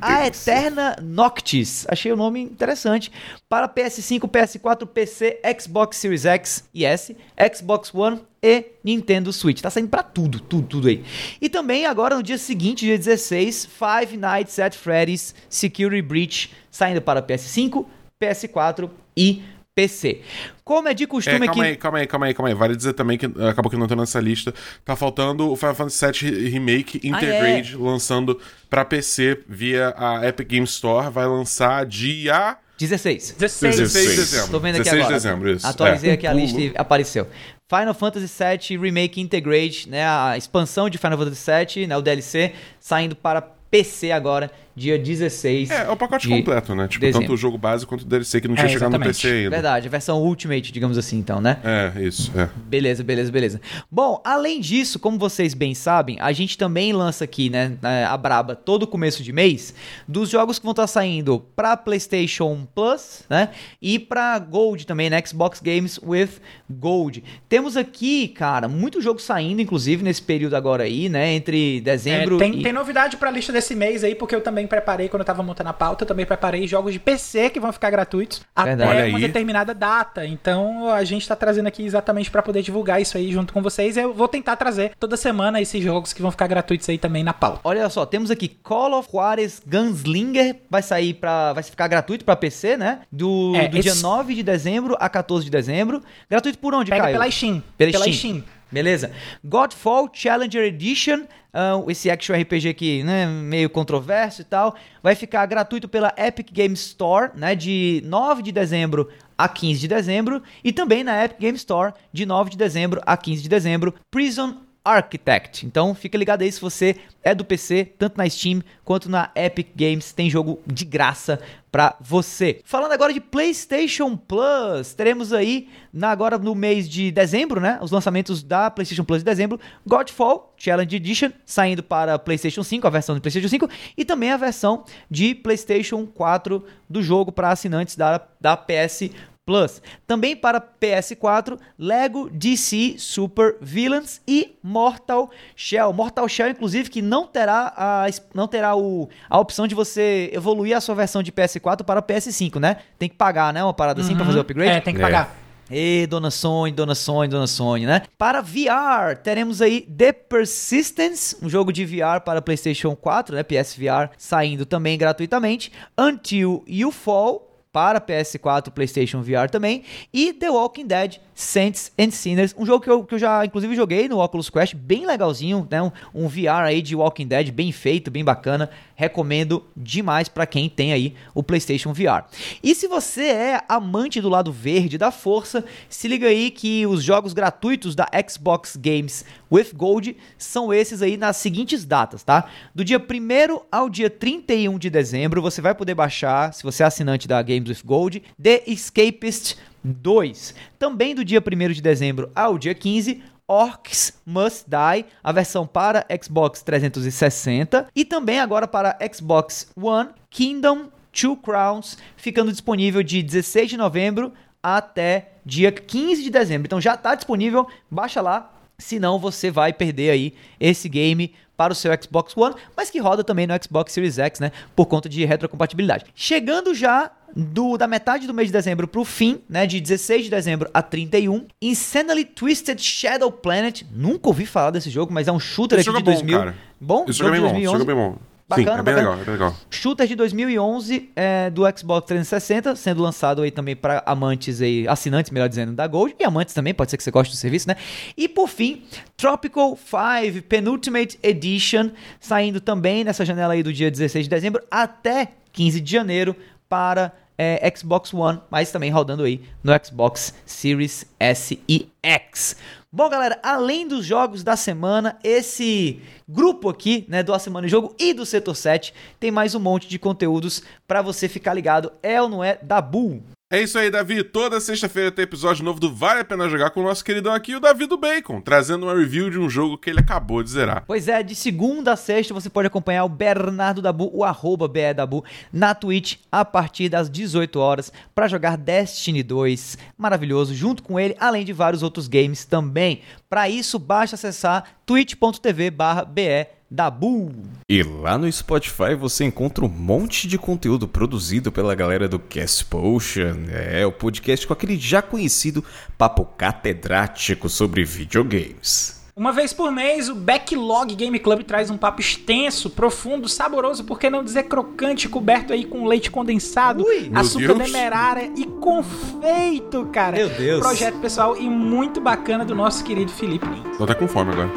[0.00, 0.26] A.
[0.26, 1.86] Eterna Noctis.
[1.88, 3.10] Achei o nome interessante.
[3.48, 7.16] Para PS5, PS4, PC, Xbox Series X e S,
[7.54, 9.60] Xbox One e Nintendo Switch.
[9.60, 11.04] Tá saindo pra tudo, tudo, tudo aí.
[11.40, 17.00] E também agora no dia seguinte, dia 16, Five Nights at Freddy's Security Breach, saindo
[17.00, 17.86] para PS5,
[18.20, 19.42] PS4 e
[19.74, 20.20] PC.
[20.64, 21.60] Como é de É, costume calma aqui...
[21.62, 22.54] aí, calma aí, calma aí, calma aí.
[22.54, 24.52] Vale dizer também que eh, acabou que não tá nessa lista.
[24.84, 30.66] Tá faltando o Final Fantasy VII Remake Intergrade lançando pra PC via a Epic Game
[30.66, 31.10] Store.
[31.10, 33.36] Vai lançar dia 16.
[33.38, 33.76] 16.
[33.78, 34.50] 16 de dezembro.
[34.50, 35.18] Tô vendo aqui 16 agora.
[35.18, 35.66] de dezembro, isso.
[35.66, 36.14] Atualizei É.
[36.14, 37.26] aqui a lista e apareceu.
[37.68, 38.26] Final Fantasy
[38.70, 43.40] VII Remake Integrate, né, a expansão de Final Fantasy VII, né, o DLC, saindo para
[43.40, 45.70] PC agora, dia 16.
[45.70, 46.88] É, é o pacote de completo, né?
[46.88, 47.20] Tipo, dezembro.
[47.28, 49.00] tanto o jogo base quanto o DLC que não tinha É, chegado no.
[49.00, 49.50] PC ainda.
[49.50, 51.58] Verdade, a versão Ultimate, digamos assim, então, né?
[51.64, 52.48] É, isso, é.
[52.66, 53.60] Beleza, beleza, beleza.
[53.90, 58.16] Bom, além disso, como vocês bem sabem, a gente também lança aqui, né, é, a
[58.16, 59.74] Braba, todo começo de mês,
[60.08, 63.50] dos jogos que vão estar saindo pra PlayStation Plus, né,
[63.80, 66.30] e pra Gold também, né, Xbox Games with
[66.70, 67.22] Gold.
[67.48, 72.38] Temos aqui, cara, muito jogo saindo, inclusive, nesse período agora aí, né, entre É, dezembro
[72.38, 72.62] tem, e...
[72.62, 75.70] tem novidade pra lista desse mês aí, porque eu também preparei, quando eu tava montando
[75.70, 78.82] a pauta, eu também preparei jogos de PC que vão ficar gratuitos Verdade.
[78.82, 79.22] até Olha uma aí.
[79.26, 80.26] determinada data.
[80.26, 83.96] Então a gente tá trazendo aqui exatamente pra poder divulgar isso aí junto com vocês.
[83.96, 87.32] Eu vou tentar trazer toda semana esses jogos que vão ficar gratuitos aí também na
[87.32, 87.60] pauta.
[87.64, 92.36] Olha só, temos aqui Call of Juarez Gunslinger, vai sair para vai ficar gratuito pra
[92.36, 93.00] PC, né?
[93.10, 96.02] Do, É, do dia esse- 9 de dezembro a 14 de dezembro.
[96.30, 97.14] Gratuito por onde, Pega Caio?
[97.14, 97.62] pela Steam.
[97.76, 98.14] Pela Pela Steam.
[98.16, 98.44] Steam.
[98.70, 99.10] Beleza?
[99.44, 105.44] Godfall Challenger Edition, ah, esse action RPG aqui, né, meio controverso e tal, vai ficar
[105.46, 110.72] gratuito pela Epic Games Store, né, de 9 de dezembro a 15 de dezembro, e
[110.72, 115.64] também na Epic Games Store de 9 de dezembro a 15 de dezembro, Prison Architect.
[115.64, 119.68] Então fica ligado aí se você é do PC, tanto na Steam quanto na Epic
[119.76, 121.38] Games, tem jogo de graça
[121.70, 122.60] para você.
[122.64, 127.90] Falando agora de PlayStation Plus, teremos aí na, agora no mês de dezembro, né, os
[127.90, 133.14] lançamentos da PlayStation Plus de dezembro, Godfall Challenge Edition saindo para PlayStation 5, a versão
[133.14, 138.20] de PlayStation 5 e também a versão de PlayStation 4 do jogo para assinantes da,
[138.40, 139.10] da PS
[139.44, 139.82] Plus.
[140.06, 145.92] Também para PS4, Lego DC Super Villains e Mortal Shell.
[145.92, 150.76] Mortal Shell, inclusive, que não terá a, não terá o, a opção de você evoluir
[150.76, 152.76] a sua versão de PS4 para PS5, né?
[152.96, 153.64] Tem que pagar, né?
[153.64, 154.70] Uma parada assim para fazer o upgrade.
[154.70, 155.36] É, tem que pagar.
[155.68, 158.02] Ê, dona Sony, dona Sony, dona Sony, né?
[158.16, 163.42] Para VR, teremos aí The Persistence, um jogo de VR para PlayStation 4, né?
[163.42, 165.72] PSVR, saindo também gratuitamente.
[165.98, 172.54] Until You Fall, para PS4, PlayStation VR também, e The Walking Dead Saints and Sinners,
[172.56, 175.82] um jogo que eu, que eu já inclusive joguei no Oculus Quest, bem legalzinho, né?
[175.82, 178.70] Um, um VR aí de Walking Dead bem feito, bem bacana.
[178.94, 182.24] Recomendo demais para quem tem aí o PlayStation VR.
[182.62, 187.02] E se você é amante do lado verde da força, se liga aí que os
[187.02, 192.48] jogos gratuitos da Xbox Games with Gold são esses aí nas seguintes datas, tá?
[192.74, 196.86] Do dia 1 ao dia 31 de dezembro, você vai poder baixar, se você é
[196.86, 200.54] assinante da Games with Gold, The Escapist 2.
[200.78, 206.06] Também do dia 1 de dezembro ao dia 15, Orcs Must Die, a versão para
[206.22, 213.70] Xbox 360 e também agora para Xbox One, Kingdom Two Crowns, ficando disponível de 16
[213.70, 214.32] de novembro
[214.62, 216.66] até dia 15 de dezembro.
[216.66, 218.50] Então já está disponível, baixa lá,
[218.82, 223.22] senão você vai perder aí esse game para o seu Xbox One, mas que roda
[223.22, 226.06] também no Xbox Series X, né, por conta de retrocompatibilidade.
[226.14, 230.30] Chegando já do, da metade do mês de dezembro pro fim, né, de 16 de
[230.30, 235.40] dezembro a 31, Insanely Twisted Shadow Planet, nunca ouvi falar desse jogo, mas é um
[235.40, 236.38] shooter Esse aqui de é bom, 2000.
[236.38, 236.54] cara.
[236.80, 238.16] Bom, Esse jogo é bem bom, esse jogo é bem bom.
[238.54, 239.10] Sim, Bacana, é bem bacana.
[239.10, 239.56] legal, é bem legal.
[239.70, 245.30] Shooter de 2011 é, do Xbox 360, sendo lançado aí também para amantes aí, assinantes,
[245.30, 247.76] melhor dizendo, da Gold e amantes também, pode ser que você goste do serviço, né?
[248.16, 248.82] E por fim,
[249.16, 251.90] Tropical 5 Penultimate Edition,
[252.20, 256.34] saindo também nessa janela aí do dia 16 de dezembro até 15 de janeiro
[256.68, 257.12] para
[257.42, 262.54] é, Xbox One, mas também rodando aí no Xbox Series S e X.
[262.92, 267.70] Bom, galera, além dos jogos da semana, esse grupo aqui, né, do A Semana em
[267.70, 271.90] Jogo e do Setor 7, tem mais um monte de conteúdos pra você ficar ligado.
[272.00, 273.24] É ou não é da Bull?
[273.52, 274.24] É isso aí, Davi.
[274.24, 277.54] Toda sexta-feira tem episódio novo do Vale a Pena Jogar com o nosso queridão aqui,
[277.54, 280.84] o Davi do Bacon, trazendo uma review de um jogo que ele acabou de zerar.
[280.86, 284.94] Pois é, de segunda a sexta você pode acompanhar o Bernardo Dabu, o arroba BE
[284.94, 285.22] Dabu,
[285.52, 291.14] na Twitch a partir das 18 horas para jogar Destiny 2, maravilhoso, junto com ele,
[291.20, 293.02] além de vários outros games também.
[293.28, 297.30] Para isso, basta acessar twitch.tv barra BE Dabu.
[297.68, 302.64] E lá no Spotify você encontra um monte de conteúdo produzido pela galera do Cast
[302.64, 303.44] Potion.
[303.50, 305.62] É o podcast com aquele já conhecido
[305.98, 309.02] papo catedrático sobre videogames.
[309.14, 314.00] Uma vez por mês, o Backlog Game Club traz um papo extenso, profundo, saboroso, por
[314.00, 320.16] que não dizer crocante, coberto aí com leite condensado, Ui, açúcar demerara e confeito, cara.
[320.16, 320.60] Meu Deus.
[320.60, 323.76] Projeto pessoal e muito bacana do nosso querido Felipe Lins.
[323.76, 324.50] Tô até com fome agora.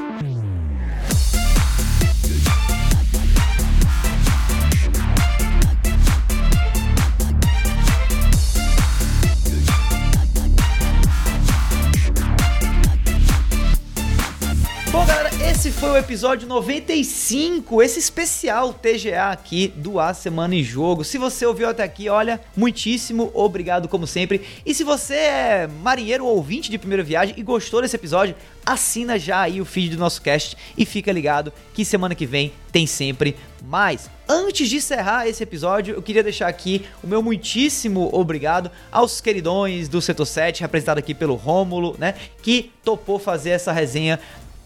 [15.56, 21.06] Esse foi o episódio 95, esse especial TGA aqui do A Semana em Jogo.
[21.06, 24.42] Se você ouviu até aqui, olha, muitíssimo obrigado como sempre.
[24.66, 28.36] E se você é marinheiro ou ouvinte de primeira viagem e gostou desse episódio,
[28.66, 32.52] assina já aí o feed do nosso cast e fica ligado que semana que vem
[32.70, 34.10] tem sempre mais.
[34.28, 39.88] Antes de encerrar esse episódio, eu queria deixar aqui o meu muitíssimo obrigado aos queridões
[39.88, 44.20] do Setor 7, representado aqui pelo Rômulo, né, que topou fazer essa resenha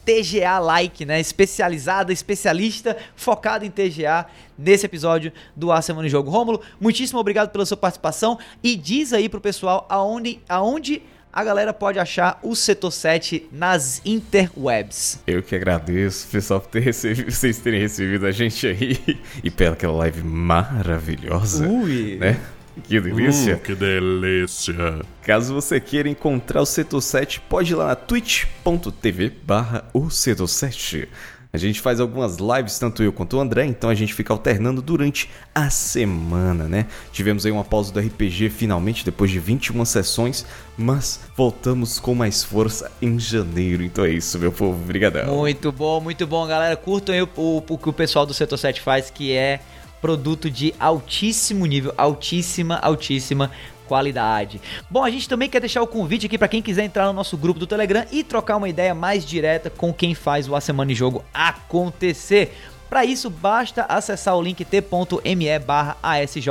[0.10, 1.20] TGA like, né?
[1.20, 4.26] Especializada, especialista, focada em TGA
[4.57, 6.32] nesse episódio do A Semana em Jogo.
[6.32, 11.72] Rômulo, muitíssimo obrigado pela sua participação e diz aí pro pessoal aonde, aonde a galera
[11.72, 15.22] pode achar o Setor 7 nas interwebs.
[15.28, 18.97] Eu que agradeço, pessoal, por ter recebido, vocês terem recebido a gente aí
[19.43, 21.68] e pela aquela live maravilhosa.
[21.68, 22.18] Ui.
[22.18, 22.39] né?
[22.84, 23.55] Que delícia.
[23.55, 25.01] Hum, que delícia.
[25.23, 30.47] Caso você queira encontrar o Setor 7, pode ir lá na twitch.tv barra o Setor
[30.47, 31.07] 7.
[31.51, 34.84] A gente faz algumas lives, tanto eu quanto o André, então a gente fica alternando
[34.84, 36.86] durante a semana, né?
[37.11, 40.45] Tivemos aí uma pausa do RPG finalmente, depois de 21 sessões,
[40.77, 43.82] mas voltamos com mais força em janeiro.
[43.82, 44.80] Então é isso, meu povo.
[44.80, 45.38] Obrigadão.
[45.38, 46.75] Muito bom, muito bom, galera.
[46.75, 49.59] Curtam aí o, o, o que o pessoal do Setor 7 faz, que é
[50.02, 53.52] produto de altíssimo nível, altíssima, altíssima
[53.88, 54.62] qualidade.
[54.89, 57.36] Bom, a gente também quer deixar o convite aqui para quem quiser entrar no nosso
[57.36, 60.91] grupo do Telegram e trocar uma ideia mais direta com quem faz o A Semana
[60.91, 62.56] em Jogo acontecer.
[62.89, 66.47] Para isso, basta acessar o link t.me barra ASJ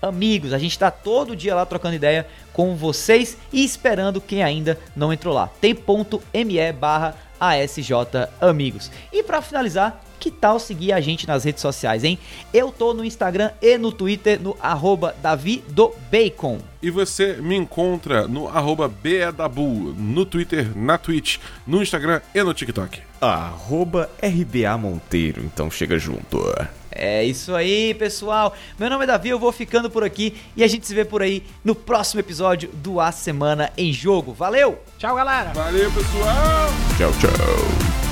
[0.00, 0.52] Amigos.
[0.52, 5.12] A gente está todo dia lá trocando ideia com vocês e esperando quem ainda não
[5.12, 5.48] entrou lá.
[5.60, 7.92] t.me barra ASJ
[8.40, 8.92] Amigos.
[9.12, 12.16] E para finalizar, que tal seguir a gente nas redes sociais, hein?
[12.54, 16.60] Eu tô no Instagram e no Twitter no arroba Davi do Bacon.
[16.80, 19.64] E você me encontra no arroba Bedabu,
[19.98, 23.00] no Twitter, na Twitch, no Instagram e no TikTok.
[23.20, 26.40] Arroba RBA Monteiro, então chega junto.
[26.88, 28.54] É isso aí, pessoal.
[28.78, 31.20] Meu nome é Davi, eu vou ficando por aqui e a gente se vê por
[31.20, 34.32] aí no próximo episódio do A Semana em Jogo.
[34.32, 34.80] Valeu!
[34.98, 35.52] Tchau, galera!
[35.52, 36.68] Valeu, pessoal!
[36.96, 38.11] Tchau, tchau.